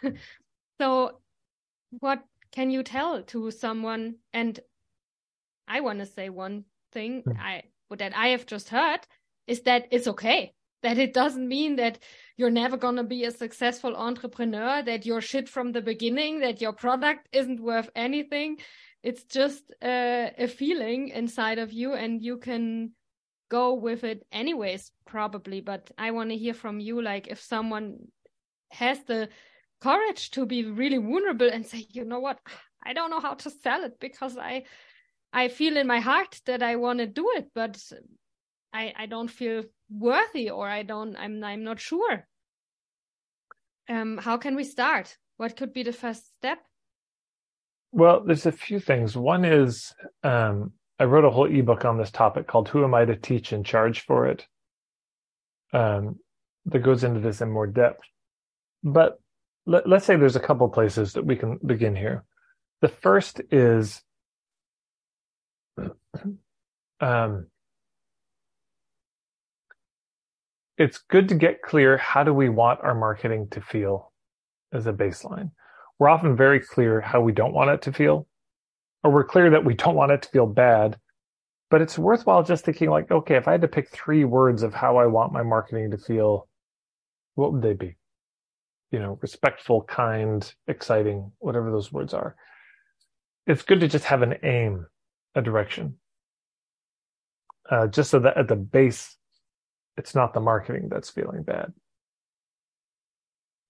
[0.81, 1.21] so,
[1.99, 4.17] what can you tell to someone?
[4.33, 4.59] And
[5.67, 7.33] I want to say one thing hmm.
[7.39, 7.65] I
[7.97, 9.01] that I have just heard
[9.47, 10.55] is that it's okay.
[10.83, 11.99] That it doesn't mean that
[12.37, 16.61] you're never going to be a successful entrepreneur, that you're shit from the beginning, that
[16.61, 18.59] your product isn't worth anything,
[19.03, 22.93] it's just a, a feeling inside of you and you can
[23.51, 25.61] go with it anyways probably.
[25.61, 27.99] But i want to hear from you like if someone
[28.71, 29.29] has the
[29.81, 32.39] courage to be really vulnerable and say you know what?
[32.85, 34.65] I don't know how to sell it because i
[35.33, 37.49] i feel in my heart that i want to do it.
[37.55, 37.83] But
[38.73, 42.27] i i don't feel worthy or i don't i'm i'm not sure
[43.89, 46.59] um how can we start what could be the first step
[47.93, 49.17] well, there's a few things.
[49.17, 53.05] One is um, I wrote a whole ebook on this topic called "Who Am I
[53.05, 54.47] to Teach and Charge for It,"
[55.73, 56.19] um,
[56.67, 58.03] that goes into this in more depth.
[58.85, 59.19] But
[59.67, 62.25] let, let's say there's a couple places that we can begin here.
[62.81, 64.01] The first is
[67.01, 67.47] um,
[70.81, 74.13] it's good to get clear how do we want our marketing to feel
[74.73, 75.51] as a baseline
[76.01, 78.27] we're often very clear how we don't want it to feel,
[79.05, 80.99] or we're clear that we don't want it to feel bad.
[81.71, 84.75] But it's worthwhile just thinking like, okay, if I had to pick three words of
[84.75, 86.49] how I want my marketing to feel,
[87.35, 87.97] what would they be?
[88.91, 92.35] You know, respectful, kind, exciting, whatever those words are.
[93.47, 94.87] It's good to just have an aim,
[95.35, 95.97] a direction.
[97.71, 99.17] Uh, just so that at the base,
[99.97, 101.73] it's not the marketing that's feeling bad.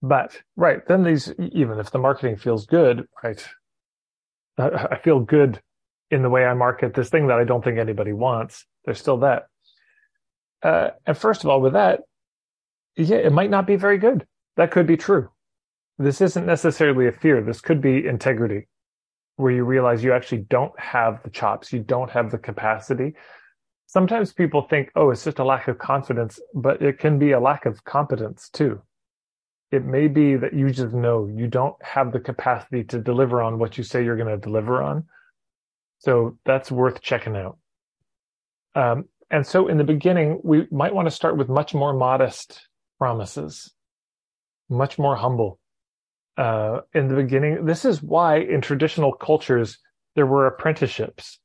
[0.01, 3.45] But right then, these even if the marketing feels good, right?
[4.57, 5.61] I feel good
[6.09, 8.65] in the way I market this thing that I don't think anybody wants.
[8.85, 9.43] There's still that.
[10.63, 12.01] Uh, and first of all, with that,
[12.95, 14.25] yeah, it might not be very good.
[14.57, 15.29] That could be true.
[15.97, 17.41] This isn't necessarily a fear.
[17.41, 18.67] This could be integrity,
[19.37, 23.13] where you realize you actually don't have the chops, you don't have the capacity.
[23.91, 27.41] Sometimes people think, oh, it's just a lack of confidence, but it can be a
[27.41, 28.81] lack of competence too.
[29.69, 33.59] It may be that you just know you don't have the capacity to deliver on
[33.59, 35.07] what you say you're going to deliver on.
[35.99, 37.57] So that's worth checking out.
[38.75, 42.61] Um, and so in the beginning, we might want to start with much more modest
[42.97, 43.73] promises,
[44.69, 45.59] much more humble.
[46.37, 49.79] Uh, in the beginning, this is why in traditional cultures,
[50.15, 51.40] there were apprenticeships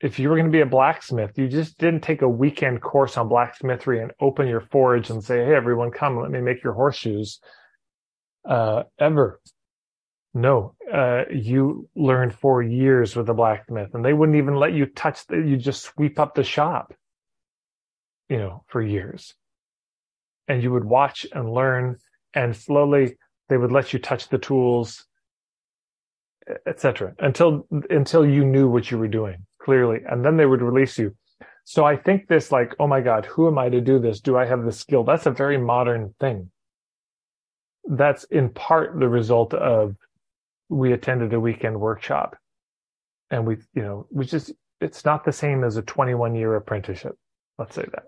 [0.00, 3.16] if you were going to be a blacksmith, you just didn't take a weekend course
[3.16, 6.72] on blacksmithery and open your forge and say, Hey, everyone, come, let me make your
[6.72, 7.40] horseshoes.
[8.48, 9.40] Uh, ever.
[10.34, 14.86] No, uh, you learned for years with a blacksmith and they wouldn't even let you
[14.86, 16.94] touch you just sweep up the shop,
[18.28, 19.34] you know, for years.
[20.46, 21.96] And you would watch and learn
[22.34, 23.16] and slowly
[23.48, 25.06] they would let you touch the tools,
[26.66, 27.14] etc.
[27.18, 31.14] until, until you knew what you were doing clearly, and then they would release you.
[31.64, 34.22] So I think this like, oh my God, who am I to do this?
[34.22, 35.04] Do I have the skill?
[35.04, 36.50] That's a very modern thing.
[37.84, 39.94] That's in part the result of
[40.70, 42.34] we attended a weekend workshop
[43.30, 47.18] and we, you know, we just, it's not the same as a 21 year apprenticeship.
[47.58, 48.04] Let's say that.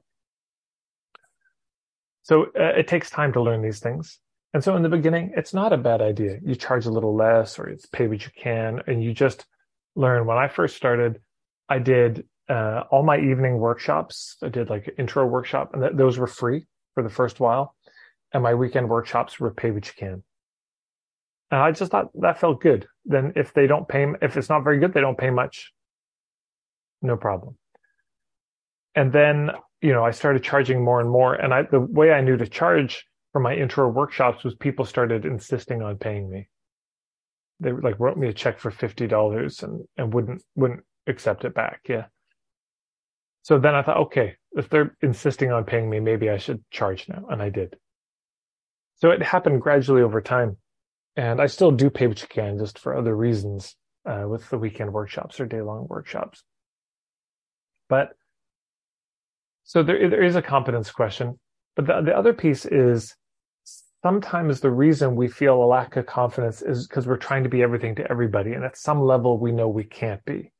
[2.23, 4.19] So uh, it takes time to learn these things.
[4.55, 6.39] And so in the beginning, it's not a bad idea.
[6.43, 9.45] You charge a little less or it's pay what you can and you just
[9.95, 10.25] learn.
[10.25, 11.21] When I first started,
[11.71, 14.37] I did uh, all my evening workshops.
[14.43, 17.77] I did like intro workshop, and th- those were free for the first while.
[18.35, 20.23] And my weekend workshops were pay what you can.
[21.53, 22.87] And I just thought that felt good.
[23.05, 25.73] Then if they don't pay, if it's not very good, they don't pay much.
[27.03, 27.57] No problem.
[28.95, 31.35] And then, you know, I started charging more and more.
[31.35, 35.25] And I, the way I knew to charge for my intro workshops was people started
[35.25, 36.49] insisting on paying me.
[37.61, 41.81] They like wrote me a check for $50 and, and wouldn't, wouldn't accept it back.
[41.89, 42.07] Yeah.
[43.43, 47.09] So then I thought, okay, if they're insisting on paying me, maybe I should charge
[47.09, 47.27] now.
[47.29, 47.77] And I did.
[48.97, 50.57] So it happened gradually over time.
[51.17, 54.59] And I still do pay what you can just for other reasons uh, with the
[54.59, 56.45] weekend workshops or day long workshops.
[57.89, 58.11] But
[59.65, 61.39] so there, there is a competence question.
[61.77, 63.15] But the, the other piece is
[64.03, 67.63] sometimes the reason we feel a lack of confidence is because we're trying to be
[67.63, 68.53] everything to everybody.
[68.53, 70.53] And at some level, we know we can't be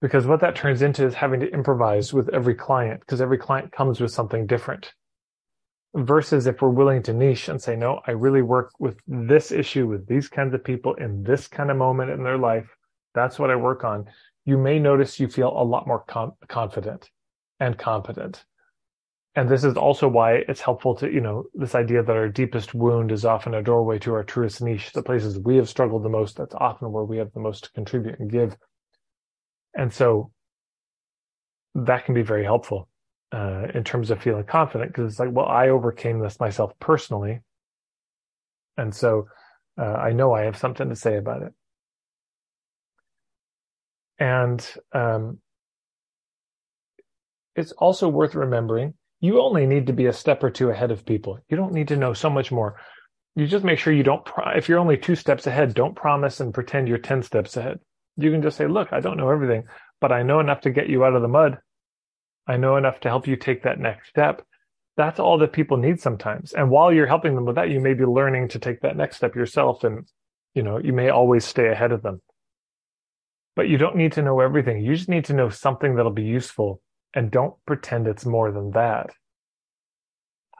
[0.00, 3.72] because what that turns into is having to improvise with every client because every client
[3.72, 4.92] comes with something different
[5.94, 9.86] versus if we're willing to niche and say no i really work with this issue
[9.86, 12.68] with these kinds of people in this kind of moment in their life.
[13.14, 14.06] That's what i work on.
[14.44, 17.10] You may notice you feel a lot more com- confident
[17.60, 18.44] and competent.
[19.34, 22.74] And this is also why it's helpful to you know this idea that our deepest
[22.74, 26.08] wound is often a doorway to our truest niche the places we have struggled the
[26.08, 28.56] most that's often where we have the most to contribute and give
[29.78, 30.32] and so
[31.76, 32.88] that can be very helpful
[33.32, 37.40] uh, in terms of feeling confident because it's like, well, I overcame this myself personally.
[38.76, 39.28] And so
[39.80, 41.52] uh, I know I have something to say about it.
[44.18, 45.38] And um,
[47.54, 51.06] it's also worth remembering you only need to be a step or two ahead of
[51.06, 51.38] people.
[51.48, 52.80] You don't need to know so much more.
[53.36, 56.40] You just make sure you don't, pro- if you're only two steps ahead, don't promise
[56.40, 57.78] and pretend you're 10 steps ahead.
[58.18, 59.64] You can just say, look, I don't know everything,
[60.00, 61.58] but I know enough to get you out of the mud.
[62.48, 64.42] I know enough to help you take that next step.
[64.96, 66.52] That's all that people need sometimes.
[66.52, 69.18] And while you're helping them with that, you may be learning to take that next
[69.18, 69.84] step yourself.
[69.84, 70.08] And,
[70.54, 72.20] you know, you may always stay ahead of them.
[73.54, 74.82] But you don't need to know everything.
[74.84, 76.80] You just need to know something that'll be useful
[77.14, 79.10] and don't pretend it's more than that.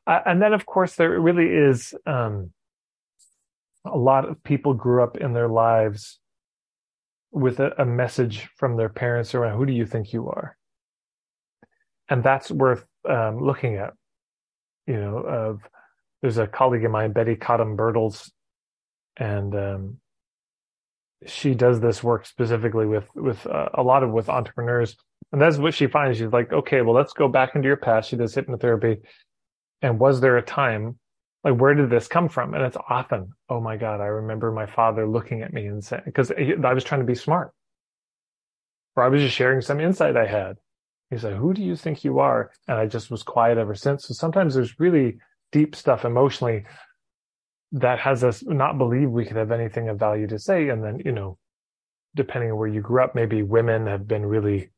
[0.07, 2.53] And then, of course, there really is um,
[3.85, 6.20] a lot of people grew up in their lives
[7.31, 10.57] with a, a message from their parents around who do you think you are?
[12.09, 13.93] And that's worth um, looking at
[14.87, 15.61] you know of
[16.22, 18.31] there's a colleague of mine betty cottom birtles
[19.16, 19.99] and um,
[21.26, 24.97] she does this work specifically with with uh, a lot of with entrepreneurs
[25.33, 26.18] and that's what she finds.
[26.18, 28.09] She's like okay well let's go back into your past.
[28.09, 28.99] She does hypnotherapy.
[29.83, 30.99] And was there a time
[31.51, 34.66] like where did this come from and it's often oh my god i remember my
[34.66, 37.53] father looking at me and saying because i was trying to be smart
[38.96, 40.57] or i was just sharing some insight i had
[41.11, 44.07] he said who do you think you are and i just was quiet ever since
[44.07, 45.18] so sometimes there's really
[45.53, 46.64] deep stuff emotionally
[47.72, 50.68] that has us not believe we could have anything of value to say.
[50.68, 51.38] And then, you know,
[52.14, 54.70] depending on where you grew up, maybe women have been really,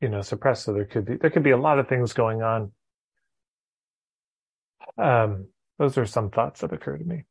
[0.00, 0.64] you know, suppressed.
[0.64, 2.72] So there could be there could be a lot of things going on.
[4.98, 7.24] Um, those are some thoughts that occur to me.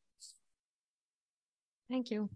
[1.89, 2.29] Thank you.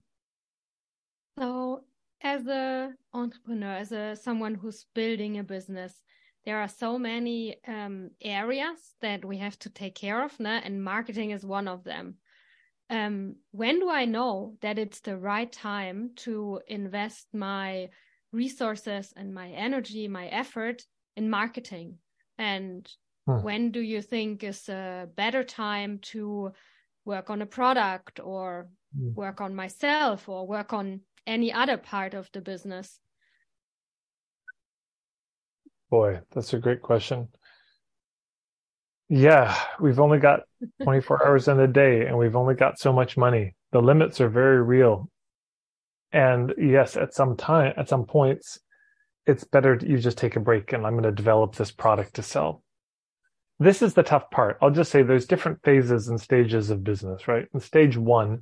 [1.38, 1.84] So,
[2.22, 6.02] as a entrepreneur, as a someone who's building a business,
[6.46, 10.62] there are so many um, areas that we have to take care of, né?
[10.64, 12.16] and marketing is one of them.
[12.90, 17.90] Um, when do I know that it's the right time to invest my
[18.32, 20.84] resources and my energy, my effort
[21.16, 21.98] in marketing?
[22.38, 22.88] And
[23.26, 23.42] hmm.
[23.42, 26.52] when do you think is a better time to
[27.06, 28.68] work on a product or
[28.98, 29.14] hmm.
[29.14, 33.00] work on myself or work on any other part of the business?
[35.90, 37.30] Boy, that's a great question.
[39.08, 40.42] Yeah, we've only got
[40.84, 43.56] 24 hours in a day and we've only got so much money.
[43.72, 45.10] The limits are very real.
[46.12, 48.60] And yes, at some time, at some points,
[49.28, 52.24] it's better you just take a break and I'm going to develop this product to
[52.24, 52.64] sell.
[53.60, 54.58] This is the tough part.
[54.62, 57.48] I'll just say there's different phases and stages of business, right?
[57.54, 58.42] In stage one,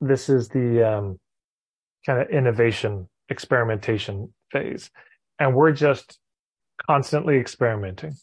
[0.00, 1.20] this is the um,
[2.06, 4.90] kind of innovation experimentation phase.
[5.38, 6.18] And we're just
[6.86, 8.14] constantly experimenting.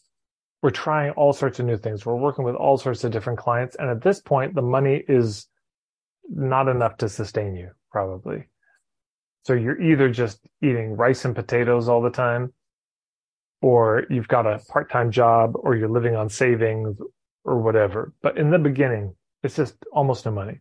[0.62, 2.04] We're trying all sorts of new things.
[2.04, 3.76] We're working with all sorts of different clients.
[3.76, 5.46] And at this point, the money is
[6.28, 8.48] not enough to sustain you, probably.
[9.44, 12.52] So you're either just eating rice and potatoes all the time,
[13.62, 16.96] or you've got a part time job, or you're living on savings
[17.44, 18.12] or whatever.
[18.22, 20.60] But in the beginning, it's just almost no money.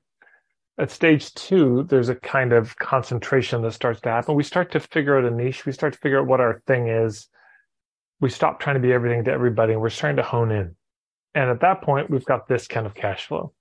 [0.78, 4.36] At stage two, there's a kind of concentration that starts to happen.
[4.36, 5.66] We start to figure out a niche.
[5.66, 7.28] We start to figure out what our thing is
[8.20, 10.76] we stop trying to be everything to everybody and we're starting to hone in.
[11.36, 13.54] And at that point, we've got this kind of cash flow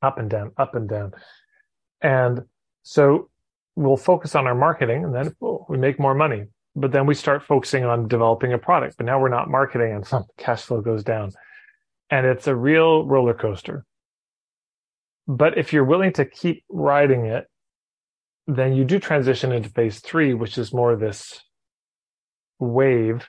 [0.00, 1.12] up and down, up and down.
[2.00, 2.42] And
[2.82, 3.30] so
[3.74, 6.44] we'll focus on our marketing and then oh, we make more money.
[6.78, 8.96] But then we start focusing on developing a product.
[8.96, 11.32] But now we're not marketing and some cash flow goes down.
[12.10, 13.84] And it's a real roller coaster.
[15.26, 17.46] But if you're willing to keep riding it,
[18.46, 21.42] then you do transition into phase three, which is more this
[22.58, 23.28] wave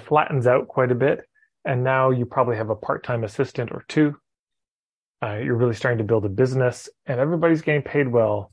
[0.00, 1.24] flattens out quite a bit.
[1.66, 4.16] And now you probably have a part time assistant or two.
[5.22, 8.52] Uh, you're really starting to build a business and everybody's getting paid well.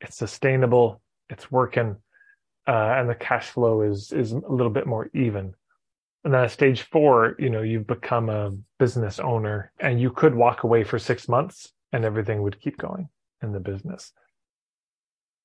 [0.00, 1.96] It's sustainable, it's working,
[2.66, 5.54] uh, and the cash flow is, is a little bit more even.
[6.24, 10.34] And then at stage four, you know, you've become a business owner and you could
[10.34, 13.08] walk away for six months and everything would keep going
[13.42, 14.12] in the business.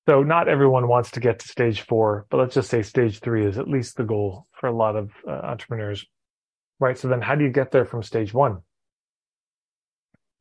[0.08, 3.46] So not everyone wants to get to stage four, but let's just say stage three
[3.46, 6.06] is at least the goal for a lot of uh, entrepreneurs,
[6.80, 6.98] right?
[6.98, 8.60] So then how do you get there from stage one?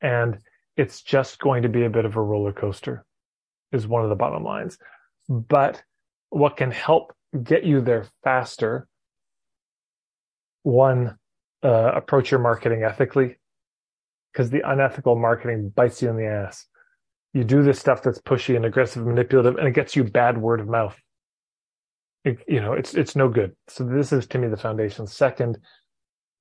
[0.01, 0.39] And
[0.76, 3.05] it's just going to be a bit of a roller coaster
[3.72, 4.79] is one of the bottom lines.
[5.29, 5.83] But
[6.31, 7.12] what can help
[7.43, 8.89] get you there faster?
[10.62, 11.16] One,
[11.62, 13.37] uh, approach your marketing ethically
[14.33, 16.66] because the unethical marketing bites you in the ass.
[17.33, 20.39] You do this stuff that's pushy and aggressive and manipulative and it gets you bad
[20.39, 20.97] word of mouth.
[22.24, 23.57] It, you know it's it's no good.
[23.68, 25.07] So this is to me the foundation.
[25.07, 25.59] Second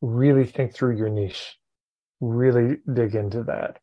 [0.01, 1.57] really think through your niche.
[2.19, 3.77] Really dig into that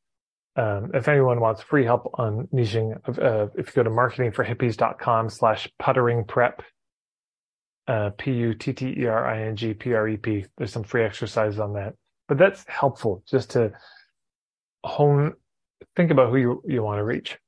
[0.57, 5.68] um, if anyone wants free help on niching uh, if you go to marketingforhippies.com slash
[5.78, 6.62] puttering prep
[7.86, 11.92] uh, p-u-t-t-e-r-i-n-g-p-r-e-p there's some free exercises on that
[12.28, 13.70] but that's helpful just to
[14.84, 15.34] hone
[15.96, 17.38] think about who you, you want to reach.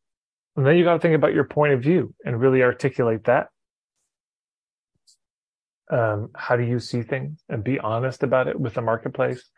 [0.56, 3.48] And then you got to think about your point of view and really articulate that.
[5.90, 9.48] Um, how do you see things and be honest about it with the marketplace?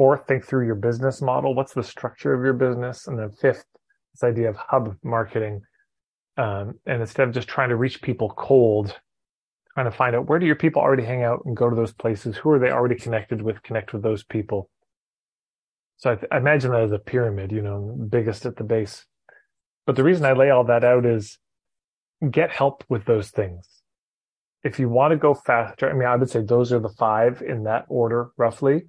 [0.00, 1.54] Fourth, think through your business model.
[1.54, 3.06] What's the structure of your business?
[3.06, 3.64] And then fifth,
[4.14, 5.60] this idea of hub marketing.
[6.38, 8.98] Um, and instead of just trying to reach people cold,
[9.74, 11.92] trying to find out where do your people already hang out and go to those
[11.92, 12.38] places?
[12.38, 13.62] Who are they already connected with?
[13.62, 14.70] Connect with those people
[16.00, 19.04] so I, th- I imagine that as a pyramid, you know, biggest at the base.
[19.84, 21.38] But the reason I lay all that out is
[22.30, 23.68] get help with those things.
[24.64, 27.42] If you want to go faster, I mean, I would say those are the five
[27.42, 28.84] in that order, roughly.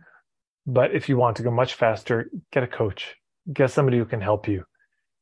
[0.66, 3.16] But if you want to go much faster, get a coach,
[3.52, 4.64] get somebody who can help you.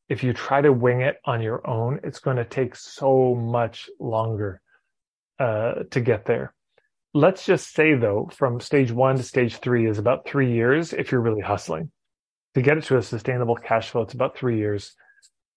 [0.10, 3.90] If you try to wing it on your own, it's going to take so much
[4.00, 4.62] longer
[5.40, 6.54] uh, to get there
[7.14, 11.12] let's just say though, from stage one to stage three is about three years if
[11.12, 11.92] you're really hustling.
[12.56, 14.96] To get it to a sustainable cash flow, it's about three years.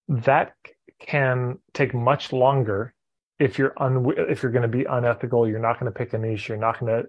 [0.09, 0.53] That
[1.01, 2.95] can take much longer
[3.39, 5.49] if you're un if you're going to be unethical.
[5.49, 6.49] You're not going to pick a niche.
[6.49, 7.09] You're not going to,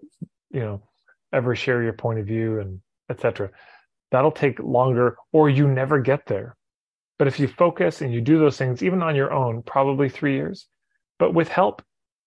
[0.51, 0.83] you know,
[1.33, 2.79] ever share your point of view and
[3.09, 3.49] etc.
[4.11, 6.55] that'll take longer or you never get there.
[7.19, 10.35] But if you focus and you do those things, even on your own, probably three
[10.35, 10.67] years,
[11.19, 11.81] but with help,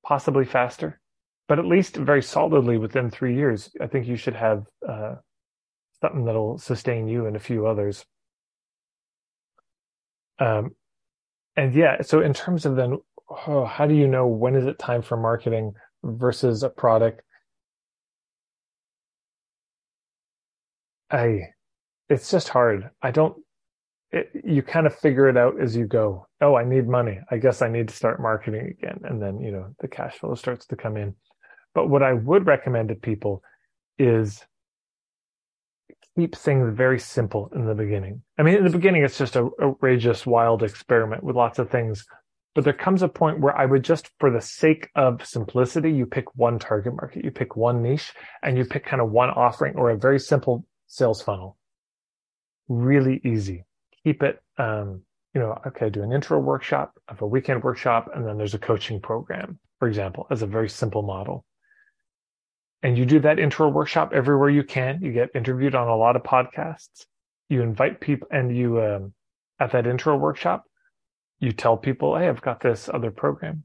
[0.05, 1.01] possibly faster,
[1.49, 5.17] but at least very solidly within three years, I think you should have uh,
[6.01, 8.05] something that'll sustain you and a few others.
[10.39, 10.71] Um,
[11.57, 12.99] and yeah, so in terms of then,
[13.47, 15.73] oh, how do you know when is it time for marketing
[16.05, 17.23] versus a product?
[21.11, 21.51] I,
[22.09, 22.91] it's just hard.
[23.03, 23.37] I don't,
[24.11, 26.27] it, you kind of figure it out as you go.
[26.41, 27.19] Oh, I need money.
[27.31, 29.01] I guess I need to start marketing again.
[29.05, 31.15] And then, you know, the cash flow starts to come in.
[31.75, 33.43] But what I would recommend to people
[33.99, 34.45] is
[36.17, 38.23] keep things very simple in the beginning.
[38.39, 42.07] I mean, in the beginning, it's just a outrageous, wild experiment with lots of things.
[42.55, 46.07] But there comes a point where I would just, for the sake of simplicity, you
[46.07, 49.77] pick one target market, you pick one niche, and you pick kind of one offering
[49.77, 50.65] or a very simple
[50.97, 51.57] sales funnel.
[52.69, 53.65] Really easy.
[54.05, 55.03] Keep it, um,
[55.35, 58.59] you know, okay, do an intro workshop, of a weekend workshop, and then there's a
[58.59, 61.45] coaching program, for example, as a very simple model
[62.83, 65.01] and you do that intro workshop everywhere you can.
[65.03, 67.07] You get interviewed on a lot of podcasts.
[67.49, 69.13] You invite people, and you um,
[69.59, 70.65] at that intro workshop,
[71.41, 73.65] you tell people, "Hey, I've got this other program,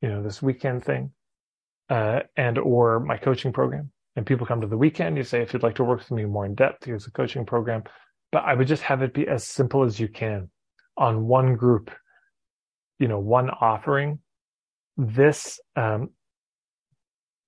[0.00, 1.12] you know, this weekend thing,
[1.90, 5.16] uh, and or my coaching program." And people come to the weekend.
[5.16, 7.44] You say, "If you'd like to work with me more in depth, here's a coaching
[7.44, 7.84] program."
[8.32, 10.50] But I would just have it be as simple as you can
[10.96, 11.90] on one group,
[12.98, 14.18] you know, one offering.
[14.96, 16.10] This um,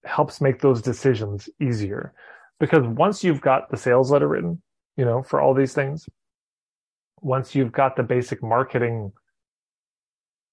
[0.04, 2.12] helps make those decisions easier
[2.60, 4.62] because once you've got the sales letter written,
[4.96, 6.08] you know, for all these things,
[7.20, 9.12] once you've got the basic marketing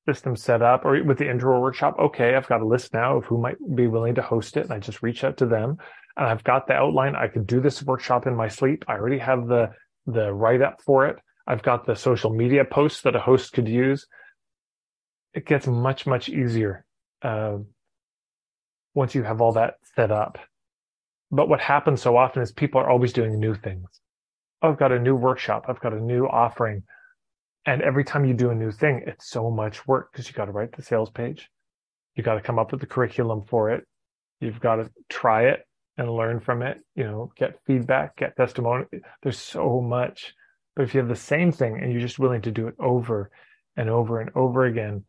[0.08, 3.26] system set up or with the intro workshop, okay, I've got a list now of
[3.26, 4.66] who might be willing to host it.
[4.66, 5.78] And I just reach out to them
[6.18, 7.16] and I've got the outline.
[7.16, 8.86] I could do this workshop in my sleep.
[8.88, 9.72] I already have the,
[10.06, 11.18] the write up for it.
[11.48, 14.08] I've got the social media posts that a host could use.
[15.34, 16.86] It gets much, much easier.
[17.22, 17.58] Uh,
[18.94, 20.38] once you have all that set up.
[21.32, 23.88] But what happens so often is people are always doing new things.
[24.62, 25.66] I've got a new workshop.
[25.68, 26.84] I've got a new offering.
[27.66, 30.46] And every time you do a new thing, it's so much work because you got
[30.46, 31.50] to write the sales page.
[32.16, 33.86] You got to come up with the curriculum for it.
[34.40, 35.66] You've got to try it
[35.98, 38.86] and learn from it, you know, get feedback, get testimony.
[39.24, 40.34] There's so much.
[40.76, 43.32] But if you have the same thing and you're just willing to do it over
[43.78, 45.06] and over and over again,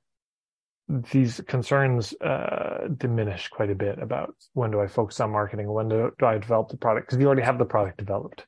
[0.89, 5.89] these concerns uh, diminish quite a bit about when do I focus on marketing, when
[5.89, 8.47] do, do I develop the product, because you already have the product developed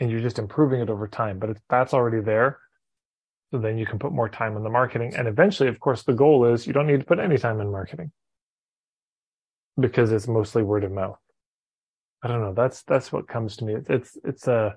[0.00, 1.38] and you're just improving it over time.
[1.38, 2.58] But if that's already there,
[3.50, 5.14] so then you can put more time in the marketing.
[5.16, 7.70] And eventually, of course, the goal is you don't need to put any time in
[7.70, 8.12] marketing
[9.78, 11.18] because it's mostly word of mouth.
[12.22, 12.54] I don't know.
[12.54, 13.74] That's that's what comes to me.
[13.74, 14.76] It's it's, it's a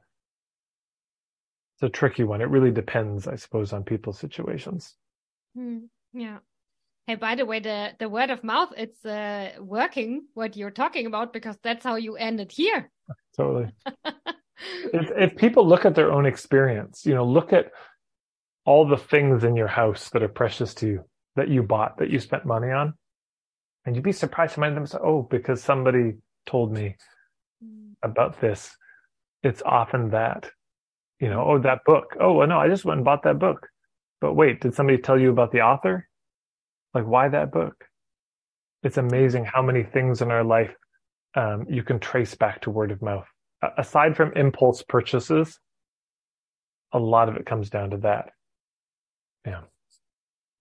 [1.76, 2.42] it's a tricky one.
[2.42, 4.96] It really depends, I suppose, on people's situations.
[5.58, 6.38] Mm, yeah.
[7.08, 11.08] Hey, by the way, the, the word of mouth, it's uh, working what you're talking
[11.08, 12.92] about because that's how you ended here.
[13.36, 13.72] Totally.
[14.94, 17.72] if, if people look at their own experience, you know, look at
[18.66, 22.10] all the things in your house that are precious to you that you bought, that
[22.12, 22.94] you spent money on,
[23.86, 26.14] and you'd be surprised to find them say, oh, because somebody
[26.46, 26.96] told me.
[28.04, 28.76] About this.
[29.44, 30.50] It's often that,
[31.20, 32.16] you know, oh, that book.
[32.20, 33.68] Oh, well, no, I just went and bought that book.
[34.20, 36.08] But wait, did somebody tell you about the author?
[36.94, 37.86] Like, why that book?
[38.84, 40.74] It's amazing how many things in our life
[41.36, 43.28] um, you can trace back to word of mouth.
[43.78, 45.60] aside from impulse purchases,
[46.94, 48.32] a lot of it comes down to that.
[49.46, 49.62] Yeah.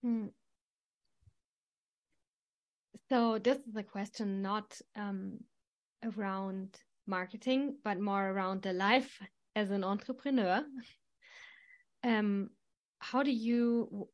[0.02, 0.26] Hmm.
[3.08, 5.40] So this is a question not um,
[6.04, 6.78] around
[7.10, 9.20] marketing, but more around the life
[9.54, 10.64] as an entrepreneur.
[12.02, 12.50] Um,
[13.00, 14.08] how do you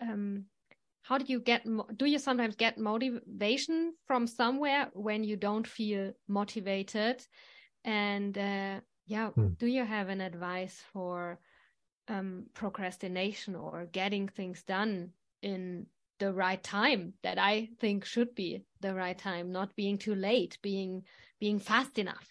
[0.00, 0.44] um,
[1.02, 1.66] how do you get
[1.96, 7.20] do you sometimes get motivation from somewhere when you don't feel motivated
[7.84, 9.48] and uh, yeah hmm.
[9.58, 11.40] do you have an advice for
[12.08, 15.10] um, procrastination or getting things done
[15.42, 15.86] in
[16.20, 20.58] the right time that i think should be the right time not being too late
[20.62, 21.02] being
[21.40, 22.28] being fast enough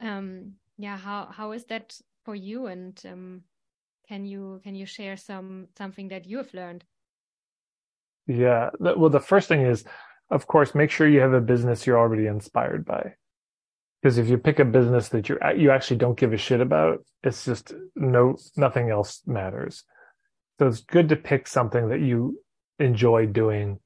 [0.00, 3.42] um yeah how how is that for you and um
[4.08, 6.84] can you can you share some something that you have learned
[8.26, 8.70] yeah.
[8.78, 9.84] Well, the first thing is,
[10.30, 13.14] of course, make sure you have a business you're already inspired by.
[14.02, 17.04] Because if you pick a business that you you actually don't give a shit about,
[17.22, 19.84] it's just no nothing else matters.
[20.58, 22.38] So it's good to pick something that you
[22.78, 23.78] enjoy doing.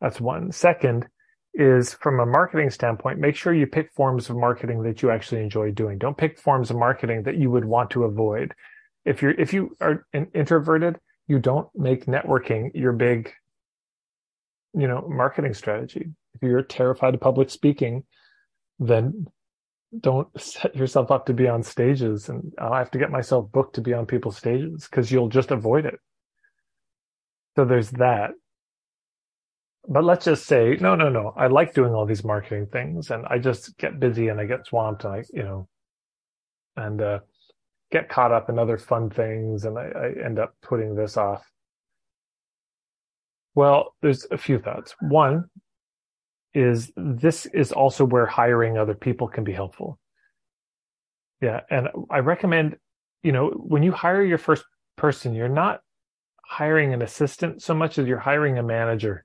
[0.00, 0.52] That's one.
[0.52, 1.06] Second
[1.54, 5.40] is from a marketing standpoint, make sure you pick forms of marketing that you actually
[5.40, 5.98] enjoy doing.
[5.98, 8.52] Don't pick forms of marketing that you would want to avoid.
[9.04, 13.32] If you're if you are introverted, you don't make networking your big,
[14.74, 16.10] you know, marketing strategy.
[16.34, 18.04] If you're terrified of public speaking,
[18.80, 19.26] then
[20.00, 23.76] don't set yourself up to be on stages and I have to get myself booked
[23.76, 26.00] to be on people's stages because you'll just avoid it.
[27.56, 28.32] So there's that.
[29.86, 31.34] But let's just say, no, no, no.
[31.36, 34.66] I like doing all these marketing things and I just get busy and I get
[34.66, 35.68] swamped and I, you know,
[36.76, 37.18] and, uh,
[37.90, 41.44] get caught up in other fun things and I, I end up putting this off.
[43.54, 44.96] Well, there's a few thoughts.
[45.00, 45.44] One
[46.54, 49.98] is this is also where hiring other people can be helpful.
[51.40, 51.60] Yeah.
[51.70, 52.78] And I recommend,
[53.22, 54.64] you know, when you hire your first
[54.96, 55.80] person, you're not
[56.48, 59.24] hiring an assistant so much as you're hiring a manager.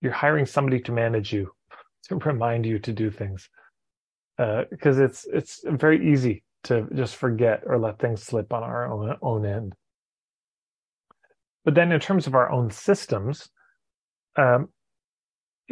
[0.00, 1.50] You're hiring somebody to manage you,
[2.08, 3.48] to remind you to do things.
[4.38, 8.86] Uh, because it's it's very easy to just forget or let things slip on our
[8.86, 9.74] own, own end.
[11.64, 13.48] But then, in terms of our own systems,
[14.36, 14.68] um,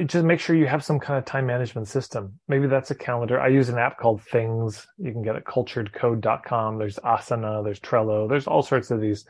[0.05, 2.39] just make sure you have some kind of time management system.
[2.49, 3.41] Maybe that's a calendar.
[3.41, 4.87] I use an app called Things.
[4.99, 6.79] You can get it culturedcode.com.
[6.79, 9.25] There's Asana, there's Trello, there's all sorts of these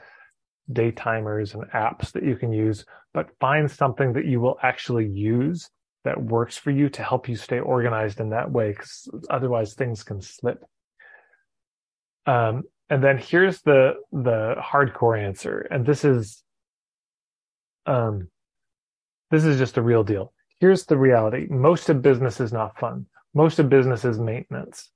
[0.73, 5.07] day timers and apps that you can use, but find something that you will actually
[5.07, 5.71] use
[6.05, 10.03] that works for you to help you stay organized in that way, because otherwise things
[10.03, 10.65] can slip.
[12.27, 16.43] Um, and then here's the the hardcore answer, and this is
[17.87, 18.29] um,
[19.31, 20.33] this is just a real deal.
[20.61, 21.47] Here's the reality.
[21.51, 23.07] Most of business is not fun.
[23.35, 24.91] Most of business is maintenance.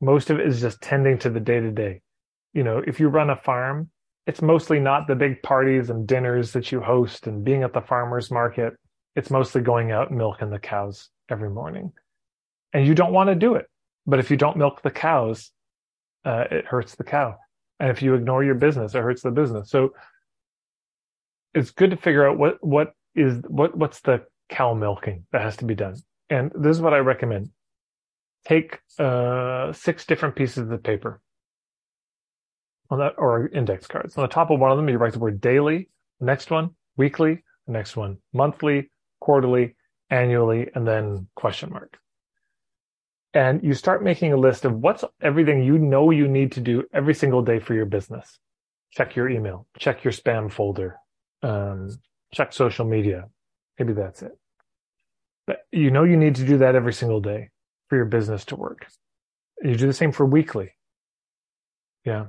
[0.00, 2.02] Most of it is just tending to the day to day
[2.56, 3.90] you know if you run a farm
[4.26, 7.80] it's mostly not the big parties and dinners that you host and being at the
[7.80, 8.74] farmers market.
[9.14, 11.92] It's mostly going out milking the cows every morning.
[12.72, 13.66] And you don't want to do it.
[14.06, 15.50] But if you don't milk the cows
[16.24, 17.36] uh, it hurts the cow.
[17.78, 19.70] And if you ignore your business it hurts the business.
[19.70, 19.94] So
[21.54, 25.56] it's good to figure out what what is what what's the cow milking that has
[25.58, 25.96] to be done.
[26.28, 27.50] And this is what I recommend.
[28.44, 31.20] Take uh, six different pieces of paper
[32.90, 34.16] on that or index cards.
[34.16, 35.88] On the top of one of them, you write the word daily,
[36.20, 39.76] the next one, weekly, the next one, monthly, quarterly,
[40.10, 41.98] annually, and then question mark.
[43.34, 46.84] And you start making a list of what's everything you know you need to do
[46.92, 48.38] every single day for your business.
[48.92, 50.96] Check your email, check your spam folder,
[51.42, 51.90] um,
[52.32, 53.28] check social media,
[53.78, 54.32] Maybe that's it.
[55.46, 57.50] But you know you need to do that every single day
[57.88, 58.86] for your business to work.
[59.62, 60.72] You do the same for weekly.
[62.04, 62.26] Yeah.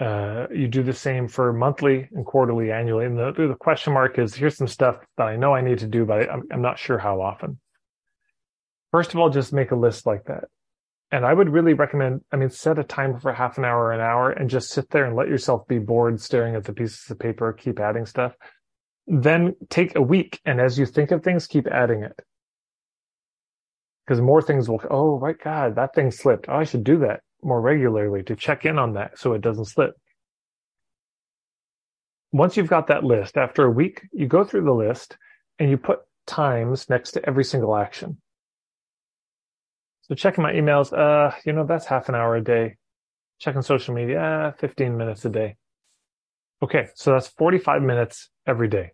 [0.00, 3.06] Uh, you do the same for monthly and quarterly, annually.
[3.06, 5.86] And the, the question mark is here's some stuff that I know I need to
[5.86, 7.58] do, but I, I'm not sure how often.
[8.90, 10.44] First of all, just make a list like that.
[11.12, 13.92] And I would really recommend, I mean, set a timer for half an hour, or
[13.92, 17.08] an hour, and just sit there and let yourself be bored staring at the pieces
[17.10, 18.34] of paper, keep adding stuff
[19.06, 22.18] then take a week and as you think of things keep adding it
[24.06, 27.20] because more things will oh right god that thing slipped oh, i should do that
[27.44, 29.94] more regularly to check in on that so it doesn't slip
[32.32, 35.16] once you've got that list after a week you go through the list
[35.58, 38.20] and you put times next to every single action
[40.02, 42.76] so checking my emails uh you know that's half an hour a day
[43.38, 45.56] checking social media uh, 15 minutes a day
[46.64, 48.92] Okay, so that's 45 minutes every day,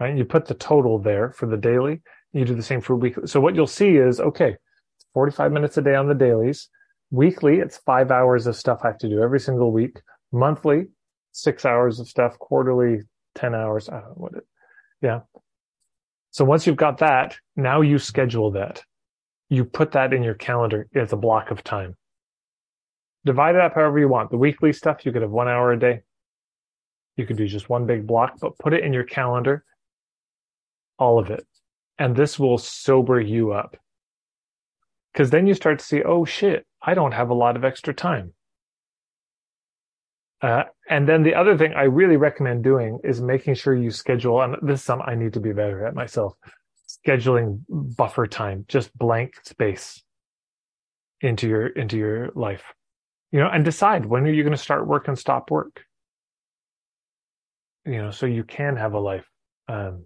[0.00, 0.16] right?
[0.16, 2.02] You put the total there for the daily.
[2.32, 3.28] You do the same for weekly.
[3.28, 4.56] So what you'll see is, okay,
[5.12, 6.68] 45 minutes a day on the dailies.
[7.14, 10.00] Weekly, it's five hours of stuff I have to do every single week.
[10.32, 10.86] Monthly,
[11.30, 12.36] six hours of stuff.
[12.40, 13.02] Quarterly,
[13.36, 13.88] 10 hours.
[13.88, 14.44] I don't know what it,
[15.00, 15.20] yeah.
[16.32, 18.82] So once you've got that, now you schedule that.
[19.48, 21.94] You put that in your calendar as a block of time.
[23.24, 24.32] Divide it up however you want.
[24.32, 26.00] The weekly stuff, you could have one hour a day.
[27.16, 29.64] You could do just one big block, but put it in your calendar,
[30.98, 31.46] all of it.
[31.96, 33.76] And this will sober you up.
[35.14, 37.94] Because then you start to see, oh shit, I don't have a lot of extra
[37.94, 38.34] time.
[40.42, 44.42] Uh, and then the other thing I really recommend doing is making sure you schedule,
[44.42, 46.34] and this is something I need to be better at myself,
[46.88, 50.02] scheduling buffer time, just blank space
[51.22, 52.64] into your, into your life,
[53.30, 55.80] you know, and decide when are you going to start work and stop work
[57.86, 59.28] you know, so you can have a life.
[59.68, 60.04] Um,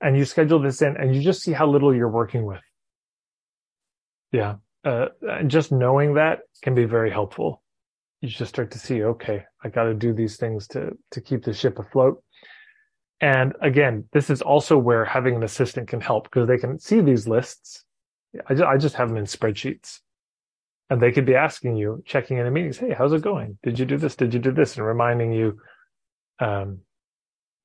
[0.00, 2.60] and you schedule this in and you just see how little you're working with.
[4.34, 4.56] Yeah.
[4.84, 7.62] Uh, and just knowing that can be very helpful.
[8.20, 11.44] You just start to see, okay, I got to do these things to, to keep
[11.44, 12.20] the ship afloat.
[13.20, 17.00] And again, this is also where having an assistant can help because they can see
[17.00, 17.84] these lists.
[18.48, 20.00] I just, I just have them in spreadsheets
[20.90, 23.56] and they could be asking you, checking in a meetings, Hey, how's it going?
[23.62, 24.16] Did you do this?
[24.16, 24.76] Did you do this?
[24.76, 25.60] And reminding you,
[26.40, 26.80] um,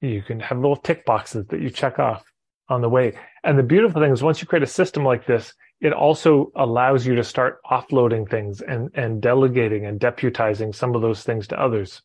[0.01, 2.23] you can have little tick boxes that you check off
[2.69, 3.17] on the way.
[3.43, 5.51] And the beautiful thing is once you create a system like this,
[5.81, 11.01] it also allows you to start offloading things and, and delegating and deputizing some of
[11.01, 12.01] those things to others.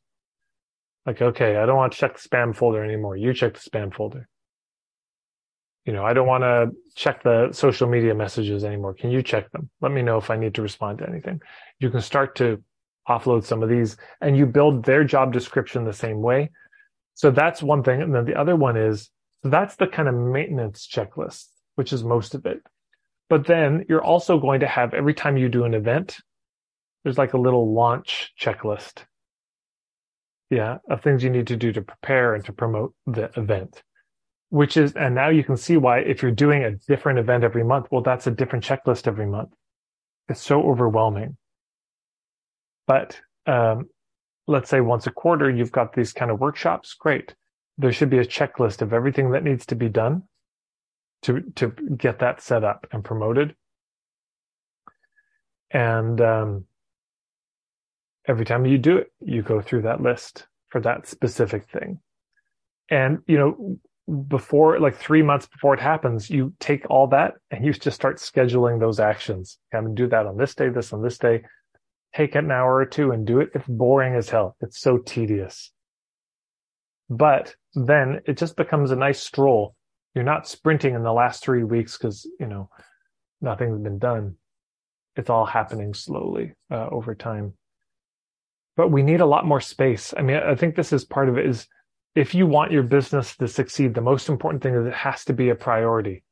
[1.07, 3.17] Like, okay, I don't want to check the spam folder anymore.
[3.17, 4.29] You check the spam folder.
[5.85, 8.95] You know, I don't want to check the social media messages anymore.
[8.95, 9.69] Can you check them?
[9.83, 11.41] Let me know if I need to respond to anything.
[11.79, 12.63] You can start to
[13.07, 16.51] offload some of these and you build their job description the same way.
[17.15, 18.01] So that's one thing.
[18.01, 19.11] And then the other one is,
[19.43, 22.63] so that's the kind of maintenance checklist, which is most of it.
[23.29, 26.19] But then you're also going to have every time you do an event,
[27.03, 29.05] there's like a little launch checklist.
[30.51, 33.83] Yeah, of things you need to do to prepare and to promote the event.
[34.51, 37.65] Which is, and now you can see why if you're doing a different event every
[37.65, 39.51] month, well, that's a different checklist every month.
[40.29, 41.37] It's so overwhelming.
[42.87, 43.89] But um,
[44.47, 46.95] let's say once a quarter, you've got these kind of workshops.
[46.95, 47.35] Great.
[47.79, 50.23] There should be a checklist of everything that needs to be done
[51.25, 53.55] to to get that set up and promoted.
[55.71, 56.65] And um,
[58.29, 61.99] every time you do it, you go through that list for that specific thing.
[62.91, 63.79] And you know,
[64.29, 68.19] before like three months before it happens, you take all that and you just start
[68.19, 69.59] scheduling those actions.
[69.73, 71.43] I'm gonna do that on this day, this on this day.
[72.15, 73.51] Take an hour or two and do it.
[73.55, 74.57] It's boring as hell.
[74.61, 75.73] It's so tedious.
[77.11, 79.75] But then it just becomes a nice stroll
[80.15, 82.71] you're not sprinting in the last three weeks because you know
[83.41, 84.37] nothing's been done.
[85.17, 87.55] It's all happening slowly uh, over time.
[88.77, 90.15] But we need a lot more space.
[90.17, 91.67] I mean i think this is part of it is
[92.15, 95.33] if you want your business to succeed the most important thing is it has to
[95.33, 96.23] be a priority.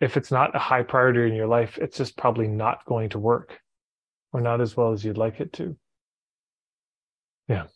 [0.00, 3.18] If it's not a high priority in your life it's just probably not going to
[3.18, 3.60] work
[4.32, 5.76] or not as well as you'd like it to.
[7.48, 7.66] Yeah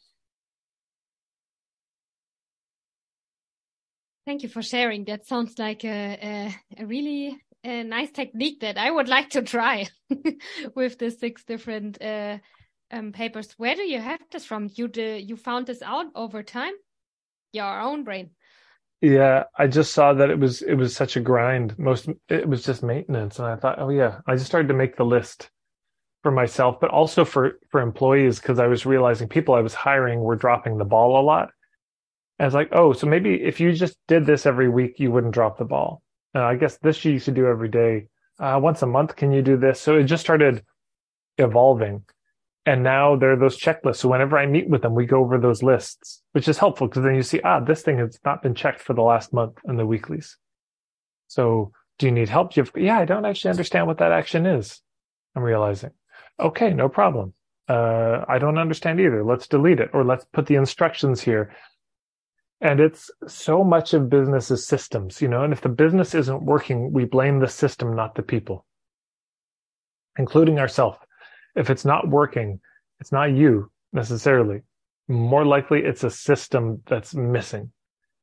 [4.29, 5.07] Thank you for sharing.
[5.07, 9.41] That sounds like a, a, a really a nice technique that I would like to
[9.41, 9.87] try
[10.74, 12.37] with the six different uh,
[12.91, 13.55] um, papers.
[13.57, 14.68] Where do you have this from?
[14.74, 16.74] You do, you found this out over time?
[17.55, 18.33] Your own brain.
[19.01, 21.79] Yeah, I just saw that it was it was such a grind.
[21.79, 24.99] Most it was just maintenance, and I thought, oh yeah, I just started to make
[24.99, 25.49] the list
[26.22, 30.20] for myself, but also for for employees because I was realizing people I was hiring
[30.20, 31.49] were dropping the ball a lot
[32.39, 35.34] and it's like, oh, so maybe if you just did this every week, you wouldn't
[35.34, 36.03] drop the ball.
[36.34, 38.07] Uh, I guess this you to do every day.
[38.39, 39.80] Uh, once a month, can you do this?
[39.80, 40.62] So it just started
[41.36, 42.05] evolving.
[42.64, 43.97] And now there are those checklists.
[43.97, 47.03] So whenever I meet with them, we go over those lists, which is helpful because
[47.03, 49.76] then you see, ah, this thing has not been checked for the last month in
[49.76, 50.36] the weeklies.
[51.26, 52.53] So do you need help?
[52.53, 54.80] Do you have, yeah, I don't actually understand what that action is.
[55.34, 55.91] I'm realizing.
[56.39, 57.32] Okay, no problem.
[57.68, 59.24] Uh, I don't understand either.
[59.24, 61.55] Let's delete it or let's put the instructions here
[62.61, 66.42] and it's so much of business is systems, you know, and if the business isn't
[66.42, 68.64] working, we blame the system, not the people,
[70.18, 70.98] including ourselves.
[71.54, 72.61] If it's not working,
[73.00, 74.62] it's not you necessarily.
[75.06, 77.70] More likely, it's a system that's missing.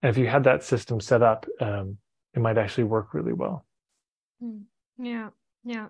[0.02, 1.98] And if you had that system set up, um,
[2.34, 3.66] it might actually work really well.
[4.42, 4.64] Hmm.
[4.98, 5.30] Yeah,
[5.64, 5.88] yeah.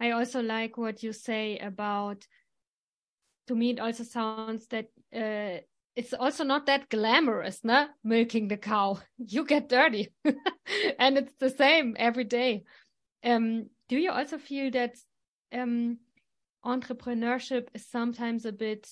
[0.00, 2.26] I also like what you say about.
[3.48, 5.60] To me, it also sounds that uh,
[5.96, 7.86] it's also not that glamorous, no?
[8.04, 9.00] Milking the cow.
[9.18, 10.12] You get dirty.
[10.98, 12.64] and it's the same every day.
[13.24, 14.94] Um, do you also feel that
[15.52, 15.98] um,
[16.64, 18.86] entrepreneurship is sometimes a bit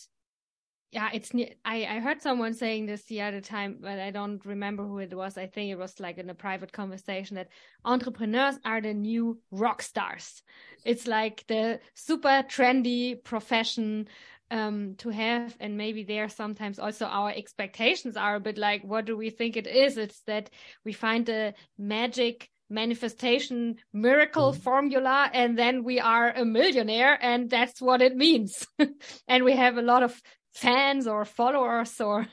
[0.95, 1.33] yeah it's
[1.65, 5.13] I, I heard someone saying this the other time but i don't remember who it
[5.13, 7.49] was i think it was like in a private conversation that
[7.85, 10.43] entrepreneurs are the new rock stars
[10.85, 14.07] it's like the super trendy profession
[14.51, 15.57] um, to have.
[15.61, 19.57] And maybe there sometimes also our expectations are a bit like, what do we think
[19.57, 19.97] it is?
[19.97, 20.51] It's that
[20.85, 27.51] we find a magic manifestation miracle mm formula and then we are a millionaire and
[27.51, 28.67] that's what it means.
[29.29, 30.21] and we have a lot of
[30.55, 32.27] fans or followers or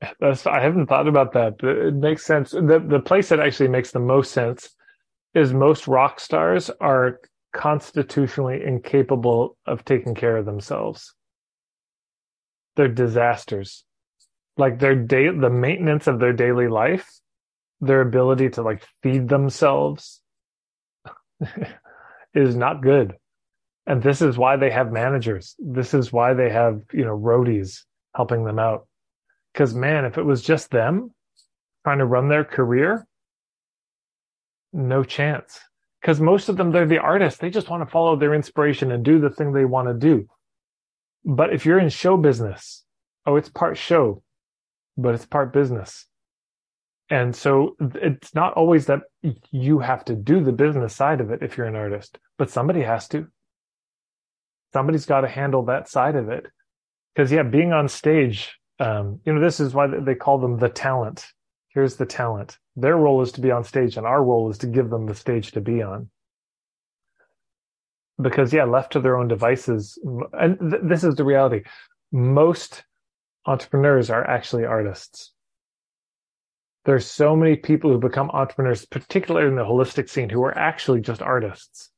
[0.20, 2.50] that's I haven't thought about that, but it makes sense.
[2.50, 4.70] The the place that actually makes the most sense
[5.34, 7.20] is most rock stars are
[7.54, 11.14] constitutionally incapable of taking care of themselves.
[12.76, 13.84] They're disasters.
[14.58, 17.08] Like their day, the maintenance of their daily life,
[17.80, 20.20] their ability to like feed themselves
[22.34, 23.14] is not good.
[23.86, 25.54] And this is why they have managers.
[25.58, 27.82] This is why they have, you know, roadies
[28.14, 28.86] helping them out.
[29.52, 31.12] Because, man, if it was just them
[31.84, 33.06] trying to run their career,
[34.72, 35.60] no chance.
[36.04, 37.40] Because most of them, they're the artists.
[37.40, 40.28] They just want to follow their inspiration and do the thing they want to do.
[41.24, 42.84] But if you're in show business,
[43.24, 44.22] oh, it's part show,
[44.98, 46.04] but it's part business.
[47.08, 49.00] And so it's not always that
[49.50, 52.82] you have to do the business side of it if you're an artist, but somebody
[52.82, 53.26] has to.
[54.74, 56.44] Somebody's got to handle that side of it.
[57.14, 60.68] Because, yeah, being on stage, um, you know, this is why they call them the
[60.68, 61.24] talent.
[61.68, 62.58] Here's the talent.
[62.76, 65.14] Their role is to be on stage, and our role is to give them the
[65.14, 66.10] stage to be on.
[68.20, 69.98] Because, yeah, left to their own devices,
[70.32, 71.62] and th- this is the reality.
[72.12, 72.84] Most
[73.46, 75.34] entrepreneurs are actually artists
[76.84, 81.00] there's so many people who become entrepreneurs, particularly in the holistic scene, who are actually
[81.00, 81.90] just artists.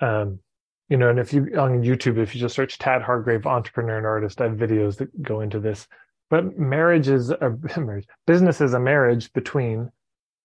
[0.00, 0.40] Um,
[0.88, 4.06] you know, and if you on YouTube, if you just search Tad Hargrave, entrepreneur and
[4.06, 5.86] artist, I have videos that go into this.
[6.30, 8.06] But marriage is a marriage.
[8.26, 9.90] Business is a marriage between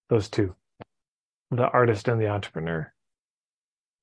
[0.09, 0.55] those two,
[1.51, 2.91] the artist and the entrepreneur.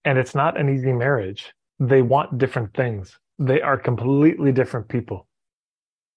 [0.05, 1.53] And it's not an easy marriage.
[1.79, 3.19] They want different things.
[3.39, 5.27] They are completely different people.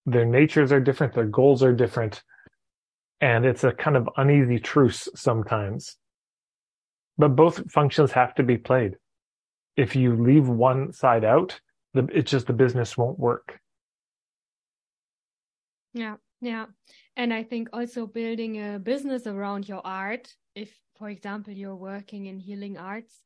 [0.06, 1.14] Their natures are different.
[1.14, 2.24] Their goals are different
[3.22, 5.98] and it's a kind of uneasy truce sometimes.
[7.18, 8.96] But both functions have to be played.
[9.76, 11.60] If you leave one side out,
[11.94, 13.60] the, it's just the business won't work.
[15.94, 16.66] Yeah, yeah.
[17.16, 22.26] And I think also building a business around your art, if, for example, you're working
[22.26, 23.22] in healing arts,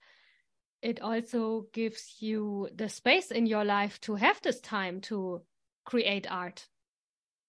[0.82, 5.42] it also gives you the space in your life to have this time to
[5.86, 6.68] create art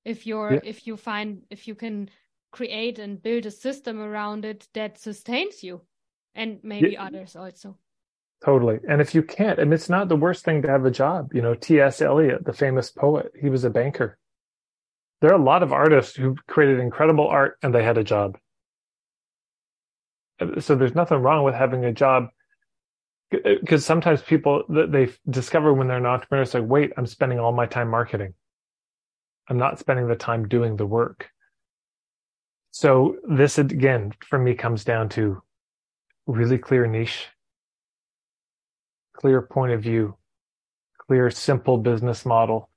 [0.05, 0.61] if you're yeah.
[0.65, 2.09] if you find if you can
[2.53, 5.81] create and build a system around it that sustains you
[6.35, 7.05] and maybe yeah.
[7.05, 7.77] others also.
[8.45, 8.79] Totally.
[8.89, 11.33] And if you can't, and it's not the worst thing to have a job.
[11.33, 12.03] You know, T.S.
[12.03, 14.19] Eliot, the famous poet, he was a banker.
[15.25, 18.37] There are a lot of artists who created incredible art and they had a job.
[20.39, 22.27] Uh, so there's nothing wrong with having a job
[23.31, 27.41] because uh, sometimes people they discover when they're an entrepreneur, it's like, wait, I'm spending
[27.41, 28.35] all my time marketing.
[29.49, 31.31] I'm not spending the time doing the work.
[32.73, 35.43] So this again for me comes down to
[36.27, 37.29] really clear niche,
[39.17, 40.19] clear point of view,
[40.99, 42.69] clear simple business model.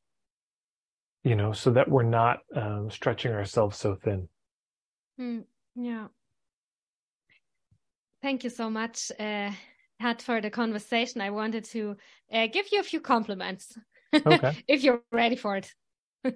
[1.27, 4.29] You know, so that we're not um, stretching ourselves so thin.
[5.19, 5.43] Mm,
[5.75, 6.07] yeah.
[8.21, 9.51] Thank you so much, uh,
[10.19, 11.19] for the conversation.
[11.19, 11.97] I wanted to
[12.31, 13.77] uh, give you a few compliments.
[14.25, 14.53] Okay.
[14.69, 15.73] if you're ready for it.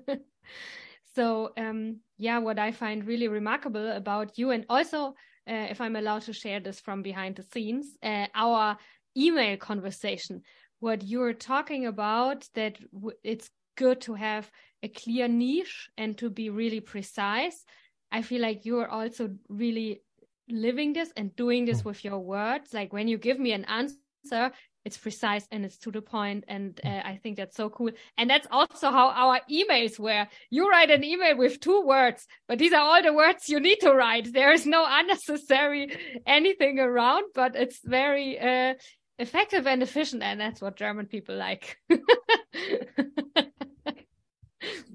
[1.15, 5.07] So um, yeah, what I find really remarkable about you, and also
[5.49, 8.77] uh, if I'm allowed to share this from behind the scenes, uh, our
[9.17, 10.41] email conversation,
[10.79, 12.77] what you're talking about, that
[13.23, 13.49] it's
[13.81, 14.51] good to have
[14.83, 17.65] a clear niche and to be really precise.
[18.11, 20.03] I feel like you're also really
[20.47, 21.85] living this and doing this mm.
[21.85, 22.73] with your words.
[22.73, 24.51] Like when you give me an answer,
[24.85, 26.11] it's precise and it's to the point.
[26.11, 30.25] point and uh, i think that's so cool and that's also how our emails were
[30.49, 33.79] you write an email with two words but these are all the words you need
[33.79, 35.83] to write there is no unnecessary
[36.25, 38.73] anything around but it's very uh,
[39.19, 41.77] effective and efficient and that's what german people like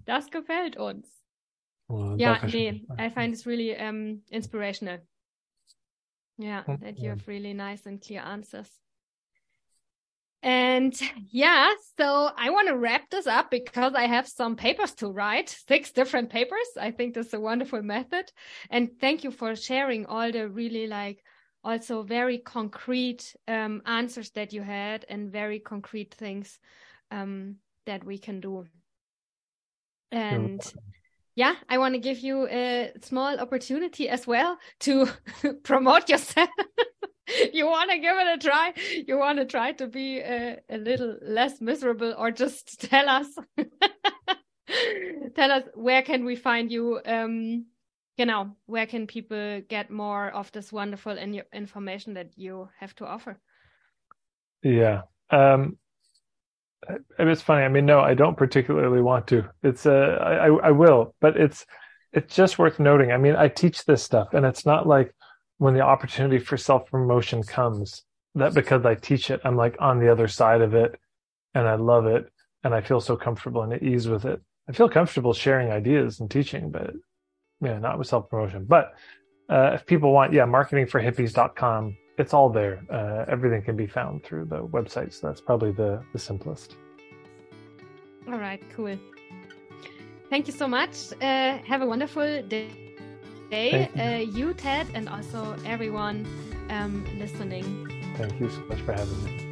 [0.06, 1.08] das gefällt uns
[1.88, 4.98] well, yeah nee, i find it's really um, inspirational
[6.38, 8.80] yeah that you have really nice and clear answers
[10.46, 10.94] and
[11.30, 15.48] yeah, so I want to wrap this up because I have some papers to write,
[15.48, 16.68] six different papers.
[16.80, 18.30] I think this is a wonderful method.
[18.70, 21.24] And thank you for sharing all the really like
[21.64, 26.60] also very concrete um, answers that you had and very concrete things
[27.10, 28.66] um, that we can do.
[30.12, 30.62] And
[31.34, 35.08] yeah, I want to give you a small opportunity as well to
[35.62, 36.48] promote yourself.
[37.52, 38.72] you want to give it a try
[39.06, 43.26] you want to try to be a, a little less miserable or just tell us
[45.34, 47.66] tell us where can we find you um
[48.16, 52.94] you know where can people get more of this wonderful in information that you have
[52.94, 53.38] to offer
[54.62, 55.76] yeah um
[57.18, 61.14] it's funny i mean no i don't particularly want to it's uh i i will
[61.20, 61.66] but it's
[62.12, 65.12] it's just worth noting i mean i teach this stuff and it's not like
[65.58, 68.02] when the opportunity for self promotion comes,
[68.34, 70.98] that because I teach it, I'm like on the other side of it
[71.54, 72.30] and I love it
[72.62, 74.40] and I feel so comfortable and at ease with it.
[74.68, 76.92] I feel comfortable sharing ideas and teaching, but
[77.60, 78.66] yeah, not with self promotion.
[78.66, 78.92] But
[79.48, 82.80] uh, if people want, yeah, marketingforhippies.com, it's all there.
[82.90, 85.12] Uh, everything can be found through the website.
[85.12, 86.76] So that's probably the, the simplest.
[88.28, 88.98] All right, cool.
[90.30, 91.12] Thank you so much.
[91.20, 92.70] Uh, have a wonderful day,
[93.50, 94.02] you.
[94.02, 94.54] Uh, you.
[94.54, 96.26] Ted, and also everyone
[96.70, 97.64] um, listening.
[98.16, 99.45] Thank you so much for having me.